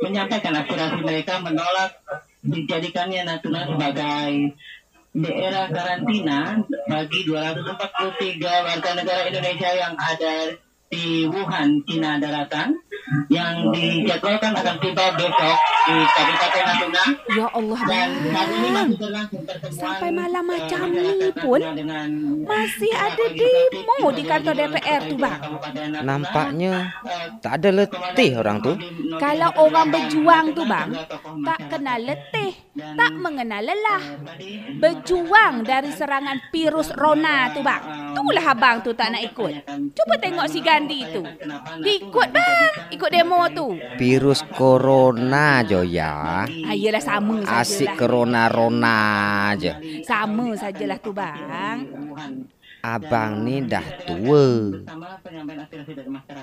menyampaikan 0.00 0.56
aspirasi 0.56 1.04
mereka 1.04 1.44
menolak 1.44 2.00
dijadikannya 2.40 3.28
Natuna 3.28 3.68
sebagai 3.68 4.56
daerah 5.12 5.68
karantina 5.68 6.56
bagi 6.88 7.28
243 7.28 8.40
warga 8.40 8.90
negara 8.96 9.22
Indonesia 9.28 9.70
yang 9.76 9.92
ada 10.00 10.56
di 10.92 11.24
Wuhan, 11.24 11.80
Cina 11.88 12.20
daratan 12.20 12.76
yang 13.32 13.72
dijadwalkan 13.72 14.52
akan 14.52 14.76
tiba 14.76 15.04
besok 15.16 15.56
di 15.88 15.96
Kabupaten 16.04 16.62
Natuna. 16.68 17.04
Ya 17.32 17.46
Allah 17.50 17.80
Dan 17.88 18.08
hari 18.30 18.54
ini 18.54 18.68
masih 18.70 18.96
berlangsung 19.00 19.42
pertemuan 19.42 19.80
Sampai 19.80 20.10
malam 20.14 20.44
eh, 20.44 20.50
macam 20.52 20.80
masyarakat 20.92 21.16
ni 21.18 21.30
pun 21.34 21.60
dengan 21.74 22.08
masih 22.44 22.92
ada 22.92 23.24
demo 23.32 24.08
di 24.12 24.22
kantor 24.22 24.54
DPR 24.54 25.02
tu 25.08 25.16
bang. 25.16 25.40
Nampaknya 26.04 26.74
tak 27.40 27.52
ada 27.60 27.68
letih 27.72 28.30
orang 28.38 28.58
tu. 28.60 28.72
Kalau 29.16 29.50
orang 29.56 29.86
berjuang 29.88 30.46
tu 30.52 30.62
bang, 30.68 30.88
tak 31.48 31.60
kenal 31.72 31.98
letih, 32.04 32.52
tak 32.72 33.12
mengenal 33.20 33.60
lelah. 33.60 34.04
Berjuang 34.80 35.60
dari 35.60 35.92
serangan 35.92 36.40
virus 36.48 36.88
Rona 36.96 37.52
tu 37.52 37.60
bang. 37.60 38.12
Itulah 38.16 38.46
abang 38.48 38.80
tu 38.80 38.96
tak 38.96 39.12
nak 39.12 39.22
ikut. 39.22 39.52
Cuba 39.92 40.14
tengok 40.16 40.46
si 40.48 40.64
Gandhi 40.64 41.04
tu. 41.12 41.22
Dia 41.84 41.92
ikut 42.00 42.28
bang, 42.32 42.70
ikut 42.96 43.10
demo 43.12 43.44
tu. 43.52 43.76
Virus 44.00 44.40
corona 44.56 45.60
Joya. 45.60 46.48
Ah, 46.48 46.76
yelah 46.76 47.02
sama 47.02 47.44
Asik 47.44 47.92
sajalah. 47.92 47.98
corona-rona 48.00 48.96
aja. 49.52 49.76
Sama 50.08 50.56
sajalah 50.56 50.96
tu 50.96 51.12
bang. 51.12 51.84
Abang 52.82 53.46
ni 53.46 53.62
dah 53.62 53.84
tua. 54.08 54.74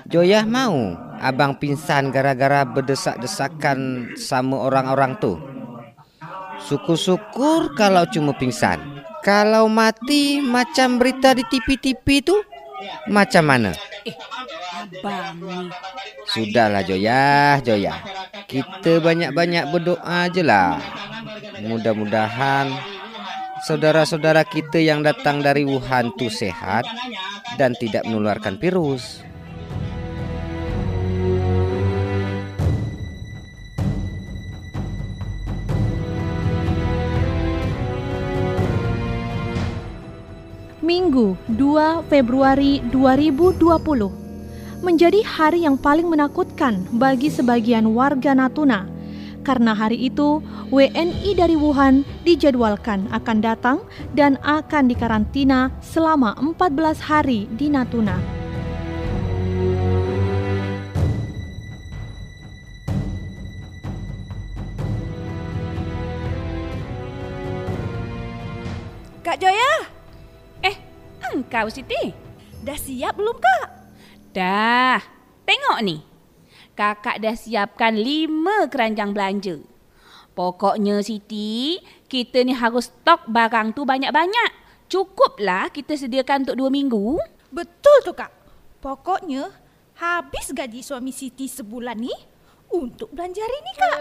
Joyah 0.08 0.48
mau 0.48 0.96
abang 1.20 1.58
pingsan 1.60 2.08
gara-gara 2.08 2.64
berdesak-desakan 2.64 4.12
sama 4.16 4.56
orang-orang 4.64 5.20
tu. 5.20 5.36
Syukur-syukur 6.70 7.74
kalau 7.74 8.06
cuma 8.06 8.30
pingsan. 8.30 8.78
Kalau 9.26 9.66
mati 9.66 10.38
macam 10.38 11.02
berita 11.02 11.34
di 11.34 11.42
TV-TV 11.50 12.06
itu 12.22 12.36
macam 13.10 13.42
mana? 13.42 13.74
Abang 14.70 15.42
ni. 15.42 15.66
Sudahlah 16.30 16.86
Joya, 16.86 17.58
Joya. 17.66 17.98
Kita 18.46 19.02
banyak-banyak 19.02 19.66
berdoa 19.74 20.30
je 20.30 20.46
lah. 20.46 20.78
Mudah-mudahan 21.58 22.70
saudara-saudara 23.66 24.46
kita 24.46 24.78
yang 24.78 25.02
datang 25.02 25.42
dari 25.42 25.66
Wuhan 25.66 26.14
tu 26.14 26.30
sehat 26.30 26.86
dan 27.58 27.74
tidak 27.76 28.06
menularkan 28.06 28.56
virus. 28.62 29.26
Minggu 40.90 41.38
2 41.54 42.10
Februari 42.10 42.82
2020 42.90 43.62
menjadi 44.82 45.22
hari 45.22 45.62
yang 45.62 45.78
paling 45.78 46.10
menakutkan 46.10 46.82
bagi 46.90 47.30
sebagian 47.30 47.94
warga 47.94 48.34
Natuna 48.34 48.90
karena 49.46 49.70
hari 49.70 50.10
itu 50.10 50.42
WNI 50.74 51.38
dari 51.38 51.54
Wuhan 51.54 52.02
dijadwalkan 52.26 53.06
akan 53.14 53.38
datang 53.38 53.86
dan 54.18 54.34
akan 54.42 54.90
dikarantina 54.90 55.70
selama 55.78 56.34
14 56.42 57.06
hari 57.06 57.46
di 57.54 57.70
Natuna. 57.70 58.39
Engkau 71.50 71.66
Siti. 71.66 72.14
Dah 72.62 72.78
siap 72.78 73.18
belum 73.18 73.34
kak? 73.42 73.66
Dah. 74.30 75.02
Tengok 75.42 75.82
ni. 75.82 75.98
Kakak 76.78 77.18
dah 77.18 77.34
siapkan 77.34 77.98
lima 77.98 78.70
keranjang 78.70 79.10
belanja. 79.10 79.58
Pokoknya 80.38 81.02
Siti, 81.02 81.82
kita 82.06 82.46
ni 82.46 82.54
harus 82.54 82.94
stok 82.94 83.26
barang 83.26 83.74
tu 83.74 83.82
banyak-banyak. 83.82 84.62
Cukuplah 84.86 85.74
kita 85.74 85.98
sediakan 85.98 86.46
untuk 86.46 86.54
dua 86.62 86.70
minggu. 86.70 87.18
Betul 87.50 87.98
tu 88.06 88.14
kak. 88.14 88.30
Pokoknya 88.78 89.50
habis 89.98 90.54
gaji 90.54 90.86
suami 90.86 91.10
Siti 91.10 91.50
sebulan 91.50 91.98
ni 91.98 92.14
untuk 92.70 93.10
belanja 93.10 93.42
hari 93.42 93.58
ni 93.58 93.72
kak. 93.74 93.98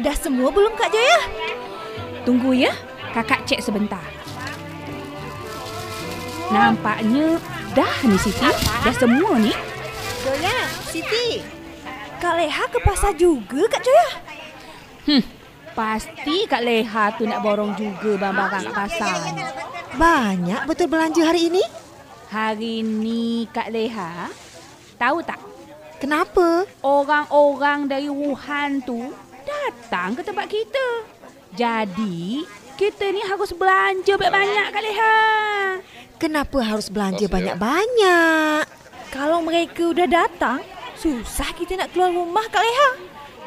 Dah 0.00 0.16
semua 0.16 0.48
belum 0.48 0.72
Kak 0.80 0.88
Joya? 0.88 1.20
Tunggu 2.24 2.56
ya, 2.56 2.72
kakak 3.12 3.44
cek 3.44 3.60
sebentar. 3.60 4.00
Nampaknya 6.48 7.36
dah 7.76 7.94
ni 8.08 8.16
Siti. 8.16 8.48
Dah 8.80 8.94
semua 8.96 9.36
ni. 9.36 9.52
Joya, 10.24 10.56
Siti. 10.88 11.44
Kak 12.16 12.36
Leha 12.36 12.64
ke 12.72 12.80
pasar 12.80 13.12
juga 13.12 13.68
Kak 13.68 13.82
Joya? 13.84 14.08
Hmm, 15.04 15.24
pasti 15.76 16.48
Kak 16.48 16.64
Leha 16.64 17.12
tu 17.20 17.28
nak 17.28 17.44
borong 17.44 17.76
juga 17.76 18.16
barang-barang 18.16 18.72
kat 18.72 18.76
pasar 18.76 19.16
ni. 19.36 19.44
Banyak 20.00 20.64
betul 20.64 20.88
belanja 20.88 21.28
hari 21.28 21.52
ini? 21.52 21.64
Hari 22.32 22.80
ni 22.80 23.44
Kak 23.52 23.68
Leha, 23.68 24.32
tahu 24.96 25.20
tak? 25.20 25.40
Kenapa? 26.00 26.64
Orang-orang 26.80 27.84
dari 27.84 28.08
Wuhan 28.08 28.80
tu 28.80 29.12
datang 29.70 30.18
ke 30.18 30.22
tempat 30.26 30.46
kita. 30.50 30.86
Jadi, 31.54 32.42
kita 32.74 33.14
ni 33.14 33.22
harus 33.22 33.54
belanja 33.54 34.18
banyak-banyak 34.18 34.66
Kak 34.74 34.82
Leha. 34.82 35.18
Kenapa 36.18 36.58
harus 36.66 36.90
belanja 36.90 37.30
banyak-banyak? 37.30 38.66
Kalau 39.14 39.38
mereka 39.46 39.94
udah 39.94 40.10
datang, 40.10 40.62
susah 40.98 41.54
kita 41.54 41.78
nak 41.78 41.94
keluar 41.94 42.10
rumah 42.10 42.42
Kak 42.50 42.62
Leha. 42.62 42.90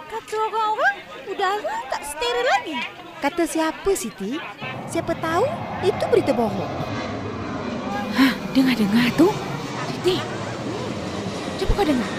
Kata 0.08 0.34
orang-orang, 0.48 0.96
udara 1.28 1.76
tak 1.92 2.02
steril 2.08 2.46
lagi. 2.48 2.78
Kata 3.20 3.44
siapa 3.44 3.92
Siti? 3.96 4.40
Siapa 4.88 5.16
tahu 5.20 5.44
itu 5.84 6.04
berita 6.08 6.32
bohong. 6.32 6.72
Hah, 8.16 8.32
dengar-dengar 8.56 9.12
tu. 9.20 9.28
Siti, 9.92 10.24
cuba 11.60 11.72
kau 11.76 11.88
dengar. 11.88 12.12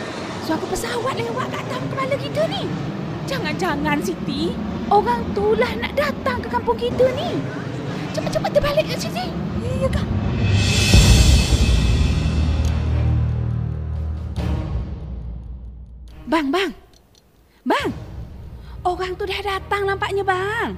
Suara 0.45 0.65
pesawat 0.69 1.15
lewat 1.17 1.47
kat 1.49 1.65
atas 1.65 1.81
kepala 1.89 2.17
kita 2.21 2.43
ni. 2.53 2.65
Jangan-jangan 3.25 4.05
Siti, 4.05 4.53
orang 4.93 5.25
tu 5.33 5.57
lah 5.57 5.73
nak 5.81 5.97
datang 5.97 6.45
ke 6.45 6.49
kampung 6.53 6.77
kita 6.77 7.09
ni. 7.17 7.41
Cepat-cepat 8.13 8.51
terbalik 8.53 8.85
ke 8.85 8.95
Siti. 9.01 9.27
Ya 9.81 9.89
kak. 9.89 10.07
Bang, 16.29 16.53
bang. 16.53 16.71
Bang. 17.65 17.91
Orang 18.85 19.17
tu 19.17 19.25
dah 19.25 19.41
datang 19.41 19.89
nampaknya 19.89 20.21
bang. 20.21 20.77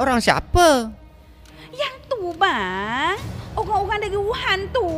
Orang 0.00 0.16
siapa? 0.24 0.88
Yang 1.76 1.94
tu 2.08 2.32
bang. 2.40 3.20
Orang-orang 3.52 4.00
dari 4.00 4.16
Wuhan 4.16 4.64
tu. 4.72 4.88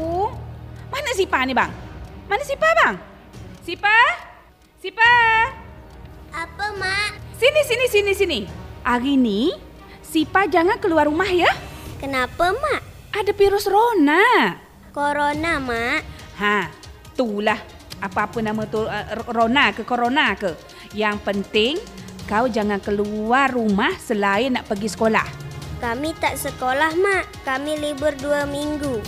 Mana 0.94 1.10
Sipa 1.18 1.42
ni 1.42 1.54
bang? 1.58 1.74
Mana 2.30 2.42
Sipa 2.46 2.70
bang? 2.78 2.94
Sipa? 3.66 3.98
Sipa? 4.78 5.10
Sini, 7.38 7.62
sini, 7.62 7.86
sini, 7.86 8.12
sini. 8.18 8.40
Hari 8.82 9.14
ni, 9.14 9.54
Sipa 10.02 10.50
jangan 10.50 10.82
keluar 10.82 11.06
rumah 11.06 11.30
ya. 11.30 11.46
Kenapa, 12.02 12.50
Mak? 12.50 12.82
Ada 13.14 13.30
virus 13.30 13.70
Rona. 13.70 14.58
Corona, 14.90 15.62
Mak. 15.62 16.02
Ha, 16.42 16.66
itulah 17.14 17.62
apa-apa 18.02 18.42
nama 18.42 18.66
tu 18.66 18.82
uh, 18.82 19.06
Rona 19.30 19.70
ke 19.70 19.86
Corona 19.86 20.34
ke. 20.34 20.50
Yang 20.98 21.16
penting 21.22 21.74
kau 22.26 22.50
jangan 22.50 22.82
keluar 22.82 23.54
rumah 23.54 23.94
selain 24.02 24.58
nak 24.58 24.66
pergi 24.66 24.90
sekolah. 24.90 25.26
Kami 25.78 26.18
tak 26.18 26.42
sekolah, 26.42 26.90
Mak. 26.98 27.46
Kami 27.46 27.78
libur 27.78 28.18
dua 28.18 28.50
minggu. 28.50 28.98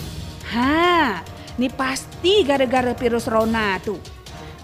Ha, 0.55 1.19
ni 1.59 1.67
pasti 1.67 2.47
gara-gara 2.47 2.95
virus 2.95 3.27
Rona 3.27 3.75
tu. 3.83 3.99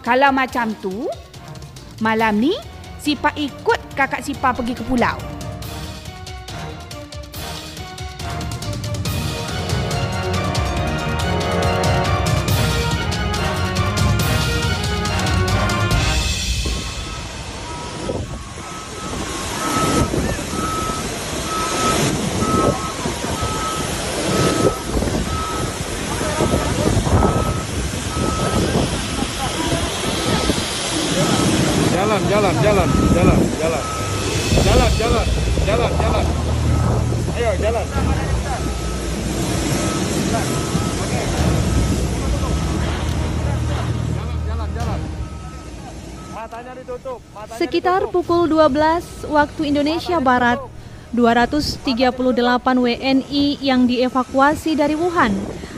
Kalau 0.07 0.31
macam 0.31 0.71
tu, 0.79 1.11
malam 1.99 2.39
ni 2.39 2.55
Sipa 3.07 3.31
ikut 3.39 3.95
kakak 3.95 4.19
Sipa 4.19 4.51
pergi 4.51 4.75
ke 4.75 4.83
pulau. 4.83 5.36
Sekitar 47.59 48.07
pukul 48.11 48.47
12 48.47 49.27
waktu 49.27 49.61
Indonesia 49.67 50.17
Barat, 50.23 50.59
238 51.15 51.83
WNI 52.77 53.45
yang 53.63 53.87
dievakuasi 53.87 54.75
dari 54.75 54.95
Wuhan 54.95 55.35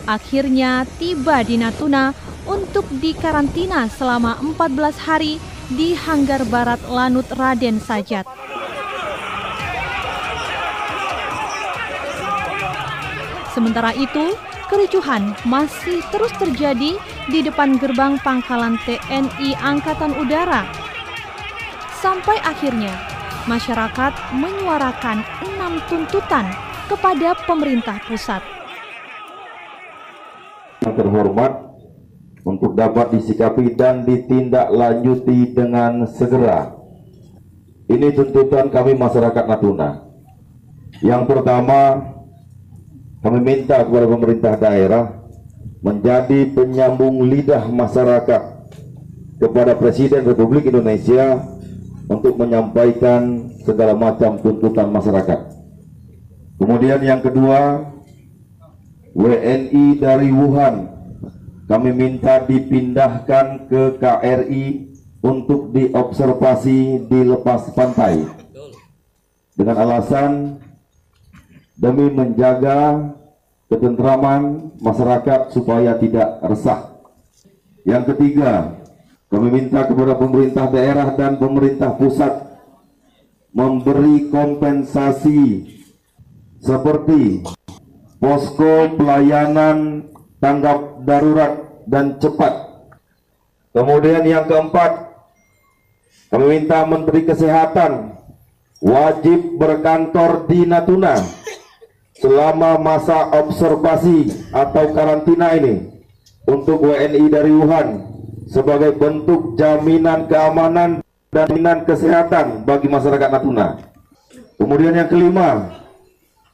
akhirnya 0.10 0.89
tiba 0.97 1.45
di 1.45 1.62
Natuna 1.62 2.17
untuk 2.49 2.89
dikarantina 2.97 3.86
selama 3.93 4.41
14 4.41 5.05
hari 5.05 5.38
di 5.69 5.93
Hanggar 5.93 6.41
Barat 6.49 6.82
Lanut 6.89 7.29
Raden 7.29 7.77
Sajat. 7.77 8.25
Sementara 13.53 13.93
itu, 13.93 14.34
kericuhan 14.69 15.34
masih 15.49 15.99
terus 16.13 16.32
terjadi 16.38 16.95
di 17.27 17.39
depan 17.41 17.75
gerbang 17.82 18.21
pangkalan 18.21 18.77
TNI 18.86 19.58
Angkatan 19.58 20.13
Udara. 20.21 20.69
Sampai 21.99 22.38
akhirnya, 22.45 22.93
masyarakat 23.49 24.13
menyuarakan 24.38 25.25
enam 25.43 25.82
tuntutan 25.89 26.47
kepada 26.88 27.36
pemerintah 27.43 27.97
pusat. 28.08 28.45
Yang 30.86 30.95
terhormat 31.03 31.51
untuk 32.47 32.77
dapat 32.77 33.12
disikapi 33.19 33.75
dan 33.75 34.08
ditindaklanjuti 34.08 35.51
dengan 35.51 36.08
segera. 36.08 36.71
Ini 37.89 38.15
tuntutan 38.15 38.69
kami 38.69 38.95
masyarakat 38.95 39.43
Natuna. 39.49 40.08
Yang 41.01 41.23
pertama, 41.25 41.99
kami 43.19 43.39
minta 43.43 43.84
kepada 43.84 44.08
pemerintah 44.08 44.53
daerah 44.55 45.05
menjadi 45.84 46.51
penyambung 46.55 47.27
lidah 47.27 47.67
masyarakat 47.67 48.41
kepada 49.39 49.75
Presiden 49.75 50.27
Republik 50.27 50.67
Indonesia 50.67 51.39
untuk 52.12 52.36
menyampaikan 52.36 53.51
segala 53.63 53.95
macam 53.95 54.39
tuntutan 54.43 54.91
masyarakat. 54.91 55.39
Kemudian 56.60 56.99
yang 56.99 57.23
kedua, 57.23 57.88
WNI 59.15 59.86
dari 59.99 60.29
Wuhan 60.32 60.75
kami 61.69 61.89
minta 61.95 62.43
dipindahkan 62.43 63.71
ke 63.71 64.01
KRI 64.01 64.65
untuk 65.23 65.75
diobservasi 65.75 67.08
di 67.08 67.19
lepas 67.27 67.71
pantai 67.75 68.25
dengan 69.55 69.75
alasan 69.88 70.60
demi 71.80 72.12
menjaga 72.12 73.15
ketentraman 73.72 74.76
masyarakat 74.84 75.56
supaya 75.56 75.96
tidak 75.96 76.44
resah. 76.44 77.00
Yang 77.88 78.13
ketiga, 78.13 78.84
kami 79.32 79.48
minta 79.48 79.88
kepada 79.88 80.20
pemerintah 80.20 80.68
daerah 80.68 81.15
dan 81.15 81.39
pemerintah 81.39 81.96
pusat 81.96 82.60
memberi 83.56 84.28
kompensasi 84.28 85.65
seperti 86.60 87.48
posko 88.20 89.00
pelayanan 89.00 90.12
tanggap 90.44 91.08
darurat 91.08 91.54
dan 91.88 92.20
cepat. 92.20 92.68
Kemudian 93.72 94.28
yang 94.28 94.44
keempat, 94.50 95.13
kami 96.34 96.46
minta 96.60 96.84
Menteri 96.84 97.22
Kesehatan 97.24 98.18
wajib 98.84 99.56
berkantor 99.56 100.50
di 100.50 100.68
Natuna 100.68 101.38
selama 102.19 102.75
masa 102.75 103.32
observasi 103.32 104.51
atau 104.51 104.91
karantina 104.91 105.55
ini 105.55 105.88
untuk 106.43 106.84
WNI 106.84 107.23
dari 107.32 107.51
Wuhan 107.55 107.88
sebagai 108.51 108.91
bentuk 108.99 109.55
jaminan 109.55 110.27
keamanan 110.27 110.99
dan 111.29 111.45
jaminan 111.47 111.86
kesehatan 111.86 112.65
bagi 112.65 112.89
masyarakat 112.89 113.29
Natuna. 113.29 113.77
Kemudian 114.60 114.97
yang 114.97 115.08
kelima, 115.08 115.79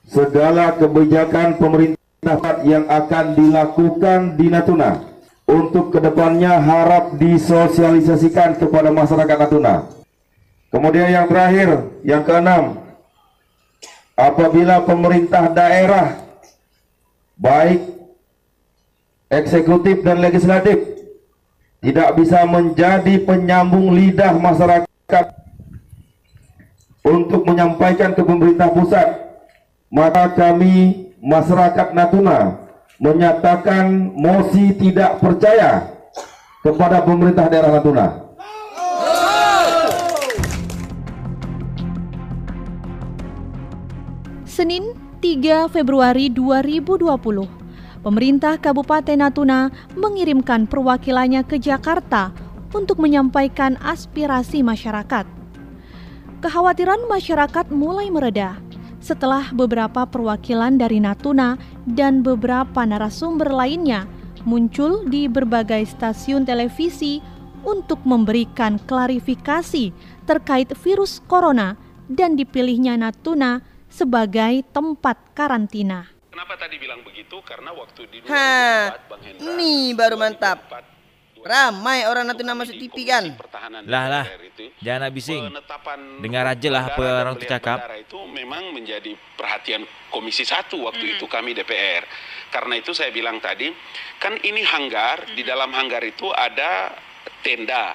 segala 0.05 0.75
kebijakan 0.77 1.57
pemerintah 1.57 2.61
yang 2.67 2.85
akan 2.85 3.25
dilakukan 3.33 4.19
di 4.37 4.47
Natuna 4.51 5.01
untuk 5.47 5.95
ke 5.95 5.99
depannya 6.03 6.59
harap 6.61 7.17
disosialisasikan 7.17 8.59
kepada 8.59 8.91
masyarakat 8.91 9.37
Natuna. 9.47 9.89
Kemudian 10.69 11.07
yang 11.07 11.25
terakhir, 11.31 11.69
yang 12.03 12.21
keenam, 12.27 12.84
apabila 14.15 14.81
pemerintah 14.87 15.51
daerah 15.51 16.23
baik 17.35 17.83
eksekutif 19.27 20.01
dan 20.01 20.23
legislatif 20.23 20.79
tidak 21.83 22.15
bisa 22.17 22.47
menjadi 22.47 23.21
penyambung 23.21 23.93
lidah 23.93 24.33
masyarakat 24.39 25.25
untuk 27.05 27.45
menyampaikan 27.45 28.15
ke 28.15 28.23
pemerintah 28.23 28.71
pusat 28.71 29.07
maka 29.91 30.31
kami 30.33 31.11
masyarakat 31.21 31.93
Natuna 31.93 32.65
menyatakan 32.97 34.15
mosi 34.15 34.71
tidak 34.79 35.19
percaya 35.19 35.91
kepada 36.65 37.05
pemerintah 37.05 37.45
daerah 37.45 37.77
Natuna. 37.77 38.24
Senin 44.65 44.97
3 45.21 45.69
Februari 45.69 46.25
2020, 46.33 47.05
pemerintah 48.01 48.57
Kabupaten 48.57 49.13
Natuna 49.13 49.69
mengirimkan 49.93 50.65
perwakilannya 50.65 51.45
ke 51.45 51.61
Jakarta 51.61 52.33
untuk 52.73 52.97
menyampaikan 52.97 53.77
aspirasi 53.85 54.65
masyarakat. 54.65 55.29
Kekhawatiran 56.41 56.97
masyarakat 57.05 57.69
mulai 57.69 58.09
mereda 58.09 58.57
setelah 59.05 59.53
beberapa 59.53 60.01
perwakilan 60.09 60.81
dari 60.81 60.97
Natuna 60.97 61.61
dan 61.85 62.25
beberapa 62.25 62.89
narasumber 62.89 63.53
lainnya 63.53 64.09
muncul 64.49 65.05
di 65.05 65.29
berbagai 65.29 65.93
stasiun 65.93 66.41
televisi 66.41 67.21
untuk 67.61 68.01
memberikan 68.01 68.81
klarifikasi 68.89 69.93
terkait 70.25 70.73
virus 70.81 71.21
corona 71.29 71.77
dan 72.09 72.33
dipilihnya 72.33 72.97
Natuna 72.97 73.74
sebagai 73.95 74.59
tempat 74.75 75.31
karantina. 75.31 76.11
Kenapa 76.27 76.59
tadi 76.59 76.75
bilang 76.75 76.99
begitu? 76.99 77.39
Karena 77.47 77.71
waktu 77.71 78.11
di 78.11 78.19
Ha, 78.27 78.91
ini 79.39 79.95
baru 79.95 80.19
mantap. 80.19 80.67
Ramai 81.45 82.09
orang 82.09 82.25
Natuna 82.25 82.57
masuk 82.57 82.73
TV 82.73 83.05
kan? 83.05 83.21
Lah 83.85 84.09
lah, 84.09 84.25
jangan 84.81 85.13
bising. 85.13 85.45
Dengar 86.19 86.43
aja 86.49 86.67
lah 86.73 86.83
apa 86.89 87.05
orang 87.21 87.37
tu 87.37 87.45
cakap. 87.45 87.85
itu 87.95 88.17
memang 88.25 88.73
menjadi 88.73 89.13
perhatian 89.37 89.85
Komisi 90.09 90.41
Satu 90.41 90.89
waktu 90.89 91.15
itu 91.15 91.29
kami 91.29 91.53
DPR. 91.53 92.03
Karena 92.49 92.81
itu 92.81 92.97
saya 92.97 93.13
bilang 93.13 93.37
tadi, 93.37 93.69
kan 94.17 94.35
ini 94.41 94.65
hanggar, 94.65 95.37
di 95.37 95.45
dalam 95.45 95.69
hanggar 95.69 96.01
itu 96.01 96.33
ada 96.33 96.97
tenda. 97.45 97.93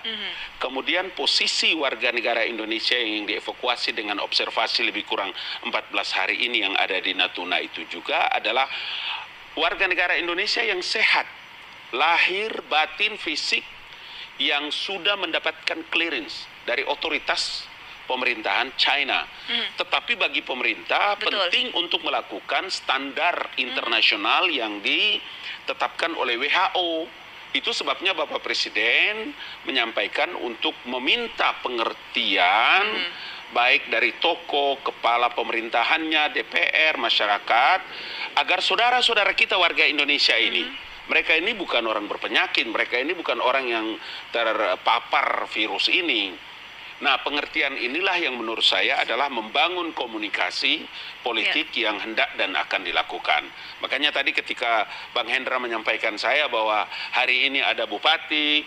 Kemudian 0.62 1.10
posisi 1.18 1.74
warga 1.74 2.14
negara 2.14 2.46
Indonesia 2.46 2.94
yang 2.94 3.26
dievakuasi 3.26 3.90
dengan 3.90 4.22
observasi 4.22 4.86
lebih 4.86 5.02
kurang 5.10 5.34
14 5.66 5.90
hari 6.14 6.46
ini 6.46 6.62
yang 6.62 6.78
ada 6.78 6.94
di 7.02 7.10
Natuna 7.18 7.58
itu 7.58 7.82
juga 7.90 8.30
adalah 8.30 8.70
warga 9.58 9.90
negara 9.90 10.14
Indonesia 10.14 10.62
yang 10.62 10.78
sehat, 10.78 11.26
lahir, 11.90 12.62
batin, 12.70 13.18
fisik 13.18 13.66
yang 14.38 14.70
sudah 14.70 15.18
mendapatkan 15.18 15.82
clearance 15.90 16.46
dari 16.62 16.86
otoritas 16.86 17.66
pemerintahan 18.10 18.74
China. 18.74 19.22
Tetapi 19.78 20.18
bagi 20.18 20.42
pemerintah 20.42 21.14
penting 21.18 21.70
untuk 21.78 22.02
melakukan 22.02 22.66
standar 22.66 23.54
internasional 23.54 24.50
yang 24.50 24.82
ditetapkan 24.82 26.18
oleh 26.18 26.34
WHO. 26.34 27.19
Itu 27.50 27.74
sebabnya 27.74 28.14
Bapak 28.14 28.46
Presiden 28.46 29.34
menyampaikan 29.66 30.38
untuk 30.38 30.74
meminta 30.86 31.58
pengertian 31.58 32.86
baik 33.50 33.90
dari 33.90 34.14
toko, 34.22 34.78
kepala 34.78 35.34
pemerintahannya, 35.34 36.30
DPR, 36.30 36.94
masyarakat 36.94 37.80
agar 38.38 38.58
saudara-saudara 38.62 39.34
kita 39.34 39.58
warga 39.58 39.82
Indonesia 39.82 40.38
ini. 40.38 40.62
Mereka 41.10 41.34
ini 41.42 41.58
bukan 41.58 41.82
orang 41.90 42.06
berpenyakit, 42.06 42.70
mereka 42.70 42.94
ini 43.02 43.18
bukan 43.18 43.42
orang 43.42 43.66
yang 43.66 43.86
terpapar 44.30 45.50
virus 45.50 45.90
ini. 45.90 46.30
Nah, 47.00 47.16
pengertian 47.24 47.80
inilah 47.80 48.12
yang 48.20 48.36
menurut 48.36 48.64
saya 48.64 49.00
adalah 49.00 49.32
membangun 49.32 49.96
komunikasi 49.96 50.84
politik 51.24 51.72
yang 51.72 51.96
hendak 51.96 52.36
dan 52.36 52.52
akan 52.52 52.84
dilakukan. 52.84 53.48
Makanya 53.80 54.12
tadi 54.12 54.36
ketika 54.36 54.84
Bang 55.16 55.24
Hendra 55.24 55.56
menyampaikan 55.56 56.20
saya 56.20 56.44
bahwa 56.52 56.84
hari 57.16 57.48
ini 57.48 57.64
ada 57.64 57.88
bupati, 57.88 58.60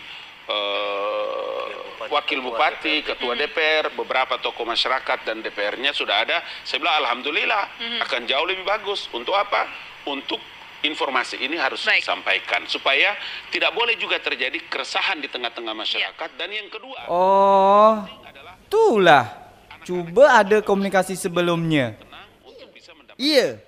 eh, 0.50 1.66
wakil 2.10 2.42
bupati, 2.42 3.06
ketua 3.06 3.38
DPR, 3.38 3.94
beberapa 3.94 4.42
tokoh 4.42 4.66
masyarakat 4.66 5.22
dan 5.22 5.38
DPR-nya 5.38 5.94
sudah 5.94 6.26
ada. 6.26 6.42
Saya 6.66 6.82
bilang 6.82 7.06
alhamdulillah 7.06 7.62
akan 8.02 8.26
jauh 8.26 8.46
lebih 8.50 8.66
bagus. 8.66 9.06
Untuk 9.14 9.38
apa? 9.38 9.70
Untuk 10.10 10.42
informasi 10.84 11.40
ini 11.40 11.56
harus 11.56 11.80
disampaikan 11.88 12.68
supaya 12.68 13.16
tidak 13.48 13.72
boleh 13.72 13.96
juga 13.96 14.20
terjadi 14.20 14.60
keresahan 14.68 15.16
di 15.16 15.32
tengah-tengah 15.32 15.72
masyarakat 15.72 16.30
dan 16.36 16.48
yang 16.52 16.68
kedua 16.68 17.08
Oh, 17.08 18.04
itulah. 18.64 19.28
Coba 19.84 20.40
ada 20.40 20.64
komunikasi 20.64 21.12
sebelumnya. 21.12 21.92
Iya. 23.20 23.60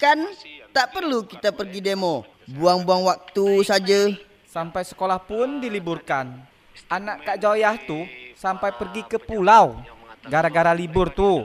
Kan 0.00 0.24
tak 0.72 0.96
perlu 0.96 1.28
kita 1.28 1.52
pergi 1.52 1.84
demo. 1.84 2.24
Buang-buang 2.48 3.04
waktu 3.04 3.60
saja. 3.62 4.08
Sampai 4.48 4.88
sekolah 4.88 5.20
pun 5.20 5.60
diliburkan. 5.60 6.32
Anak 6.88 7.22
Kak 7.28 7.38
Joyah 7.38 7.76
tu 7.84 8.02
sampai 8.34 8.74
pergi 8.74 9.06
ke 9.06 9.16
pulau 9.20 9.78
gara-gara 10.26 10.72
libur 10.72 11.12
tu. 11.12 11.44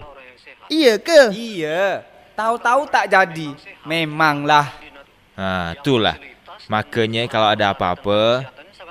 Iya 0.71 0.95
ke? 1.01 1.33
Iya. 1.33 2.05
Tahu-tahu 2.37 2.87
tak 2.87 3.11
jadi. 3.11 3.51
Memanglah. 3.83 4.71
Ha, 5.35 5.75
itulah. 5.75 6.15
Makanya 6.69 7.25
kalau 7.27 7.49
ada 7.51 7.73
apa-apa, 7.73 8.45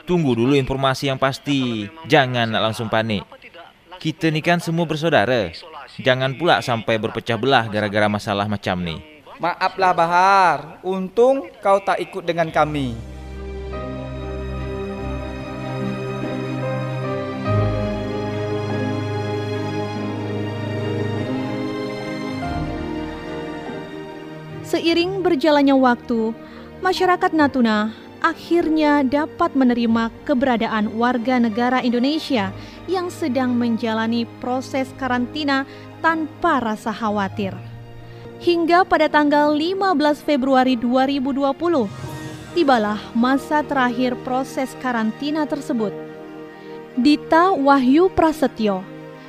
tunggu 0.05 0.35
dulu 0.35 0.53
informasi 0.59 1.09
yang 1.09 1.17
pasti. 1.17 1.87
Jangan 2.05 2.51
nak 2.51 2.73
langsung 2.73 2.91
panik. 2.91 3.23
Kita 3.99 4.31
ni 4.31 4.39
kan 4.39 4.63
semua 4.63 4.87
bersaudara. 4.87 5.51
Jangan 5.99 6.39
pula 6.39 6.63
sampai 6.63 7.03
berpecah 7.03 7.35
belah 7.35 7.67
gara-gara 7.67 8.07
masalah 8.07 8.47
macam 8.47 8.79
ni. 8.79 9.03
Maaflah 9.43 9.91
Bahar, 9.91 10.59
untung 10.87 11.51
kau 11.59 11.83
tak 11.83 11.99
ikut 11.99 12.23
dengan 12.23 12.55
kami. 12.55 12.95
Seiring 24.63 25.27
berjalannya 25.27 25.75
waktu, 25.75 26.31
masyarakat 26.87 27.35
Natuna 27.35 27.91
akhirnya 28.23 29.03
dapat 29.07 29.55
menerima 29.59 30.11
keberadaan 30.23 30.95
warga 30.99 31.39
negara 31.43 31.83
Indonesia 31.83 32.55
yang 32.89 33.13
sedang 33.13 33.53
menjalani 33.55 34.25
proses 34.41 34.89
karantina 34.97 35.69
tanpa 36.01 36.59
rasa 36.59 36.91
khawatir. 36.91 37.53
Hingga 38.41 38.89
pada 38.89 39.07
tanggal 39.13 39.53
15 39.53 40.25
Februari 40.25 40.75
2020, 40.75 41.87
tibalah 42.57 42.99
masa 43.13 43.61
terakhir 43.63 44.17
proses 44.25 44.73
karantina 44.81 45.45
tersebut. 45.45 45.93
Dita 46.99 47.55
Wahyu 47.55 48.11
Prasetyo, 48.11 48.83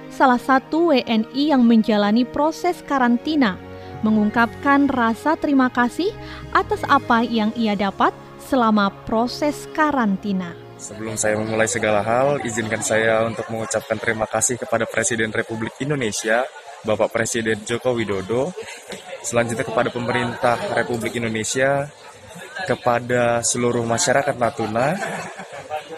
salah 0.10 0.41
satu 0.41 0.89
WNI 0.89 1.53
yang 1.53 1.62
menjalani 1.62 2.26
proses 2.26 2.82
karantina, 2.86 3.60
mengungkapkan 4.01 4.88
rasa 4.88 5.36
terima 5.36 5.70
kasih 5.70 6.10
atas 6.55 6.82
apa 6.88 7.22
yang 7.22 7.53
ia 7.53 7.76
dapat 7.76 8.16
selama 8.41 8.89
proses 9.05 9.70
karantina. 9.76 10.69
Sebelum 10.80 11.20
saya 11.20 11.36
memulai 11.36 11.68
segala 11.68 12.00
hal, 12.00 12.40
izinkan 12.48 12.80
saya 12.80 13.28
untuk 13.28 13.52
mengucapkan 13.52 14.00
terima 14.00 14.24
kasih 14.24 14.56
kepada 14.56 14.88
Presiden 14.88 15.28
Republik 15.28 15.76
Indonesia, 15.84 16.48
Bapak 16.88 17.12
Presiden 17.12 17.60
Joko 17.68 17.92
Widodo, 17.92 18.56
selanjutnya 19.20 19.68
kepada 19.68 19.92
pemerintah 19.92 20.56
Republik 20.72 21.20
Indonesia, 21.20 21.92
kepada 22.64 23.44
seluruh 23.44 23.84
masyarakat 23.84 24.40
Natuna, 24.40 24.96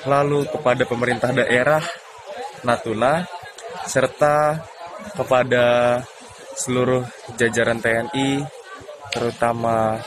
lalu 0.10 0.50
kepada 0.50 0.84
pemerintah 0.90 1.30
daerah 1.30 1.86
Natuna, 2.66 3.30
serta 3.86 4.66
kepada 5.14 6.02
seluruh 6.58 7.06
jajaran 7.38 7.78
TNI, 7.78 8.42
terutama 9.14 10.02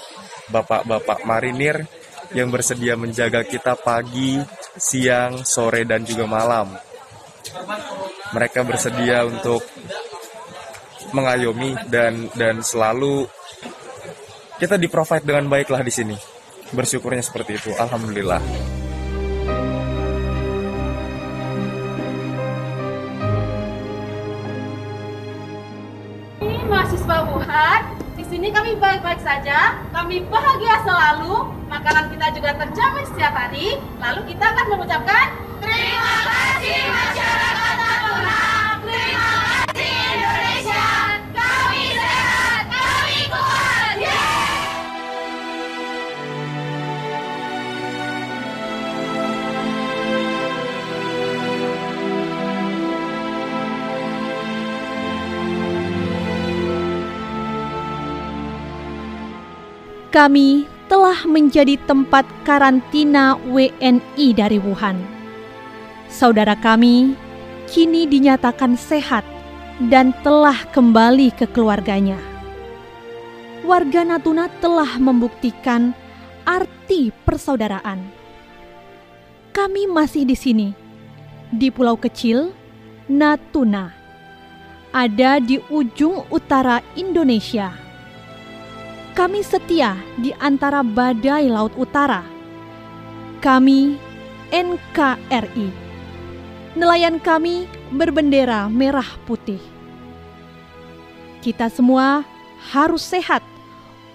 bapak-bapak 0.51 1.23
marinir 1.23 1.87
yang 2.35 2.51
bersedia 2.51 2.99
menjaga 2.99 3.47
kita 3.47 3.79
pagi, 3.79 4.43
siang, 4.75 5.47
sore, 5.47 5.87
dan 5.87 6.03
juga 6.03 6.27
malam. 6.27 6.75
Mereka 8.35 8.67
bersedia 8.67 9.23
untuk 9.23 9.63
mengayomi 11.15 11.79
dan 11.87 12.27
dan 12.35 12.59
selalu 12.59 13.31
kita 14.59 14.75
di 14.75 14.91
provide 14.91 15.23
dengan 15.23 15.47
baiklah 15.47 15.83
di 15.87 15.93
sini. 15.95 16.17
Bersyukurnya 16.75 17.23
seperti 17.23 17.55
itu. 17.55 17.71
Alhamdulillah. 17.79 18.43
Ini 26.43 26.67
mahasiswa 26.67 27.17
Wuhan, 27.31 27.83
di 28.19 28.25
sini 28.27 28.51
kami 28.51 28.75
baik-baik 28.75 29.23
saja, 29.23 29.79
kami 29.95 30.27
bahagia 30.27 30.83
selalu, 30.83 31.47
makanan 31.85 32.17
kita 32.17 32.27
juga 32.33 32.51
terjamin 32.57 33.05
setiap 33.13 33.37
hari. 33.37 33.77
Lalu 34.01 34.21
kita 34.33 34.45
akan 34.57 34.67
mengucapkan 34.73 35.37
terima 35.61 36.17
kasih 36.25 36.81
masyarakat 36.89 37.75
Natuna, 37.77 38.41
terima 38.89 39.29
kasih 39.69 39.93
Indonesia, 40.17 40.89
kami 41.37 41.85
sehat, 41.93 42.65
kami 42.73 43.17
kuat. 43.29 43.95
Yeay! 44.01 44.49
Kami 60.09 60.73
telah 60.95 61.27
menjadi 61.27 61.75
tempat 61.91 62.23
karantina 62.47 63.35
WNI 63.51 64.27
dari 64.31 64.63
Wuhan. 64.63 64.95
Saudara 66.07 66.55
kami 66.55 67.19
kini 67.67 68.07
dinyatakan 68.07 68.79
sehat 68.79 69.27
dan 69.91 70.15
telah 70.23 70.55
kembali 70.71 71.35
ke 71.35 71.51
keluarganya. 71.51 72.15
Warga 73.67 74.07
Natuna 74.07 74.47
telah 74.63 74.95
membuktikan 75.03 75.99
arti 76.47 77.11
persaudaraan. 77.27 77.99
Kami 79.51 79.91
masih 79.91 80.23
di 80.23 80.39
sini, 80.39 80.71
di 81.51 81.75
pulau 81.75 81.99
kecil 81.99 82.55
Natuna, 83.11 83.91
ada 84.95 85.43
di 85.43 85.59
ujung 85.75 86.23
utara 86.31 86.79
Indonesia. 86.95 87.84
Kami 89.15 89.47
setia 89.47 89.95
di 90.19 90.35
antara 90.43 90.83
badai 90.83 91.47
Laut 91.47 91.71
Utara. 91.79 92.27
Kami 93.39 93.95
NKRI. 94.51 95.69
Nelayan 96.75 97.23
kami 97.23 97.71
berbendera 97.95 98.67
merah 98.67 99.07
putih. 99.23 99.63
Kita 101.47 101.71
semua 101.71 102.27
harus 102.75 103.07
sehat 103.07 103.47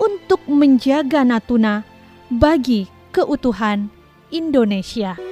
untuk 0.04 0.44
menjaga 0.52 1.24
Natuna 1.24 1.88
bagi 2.28 2.92
keutuhan 3.16 3.88
Indonesia. 4.36 5.29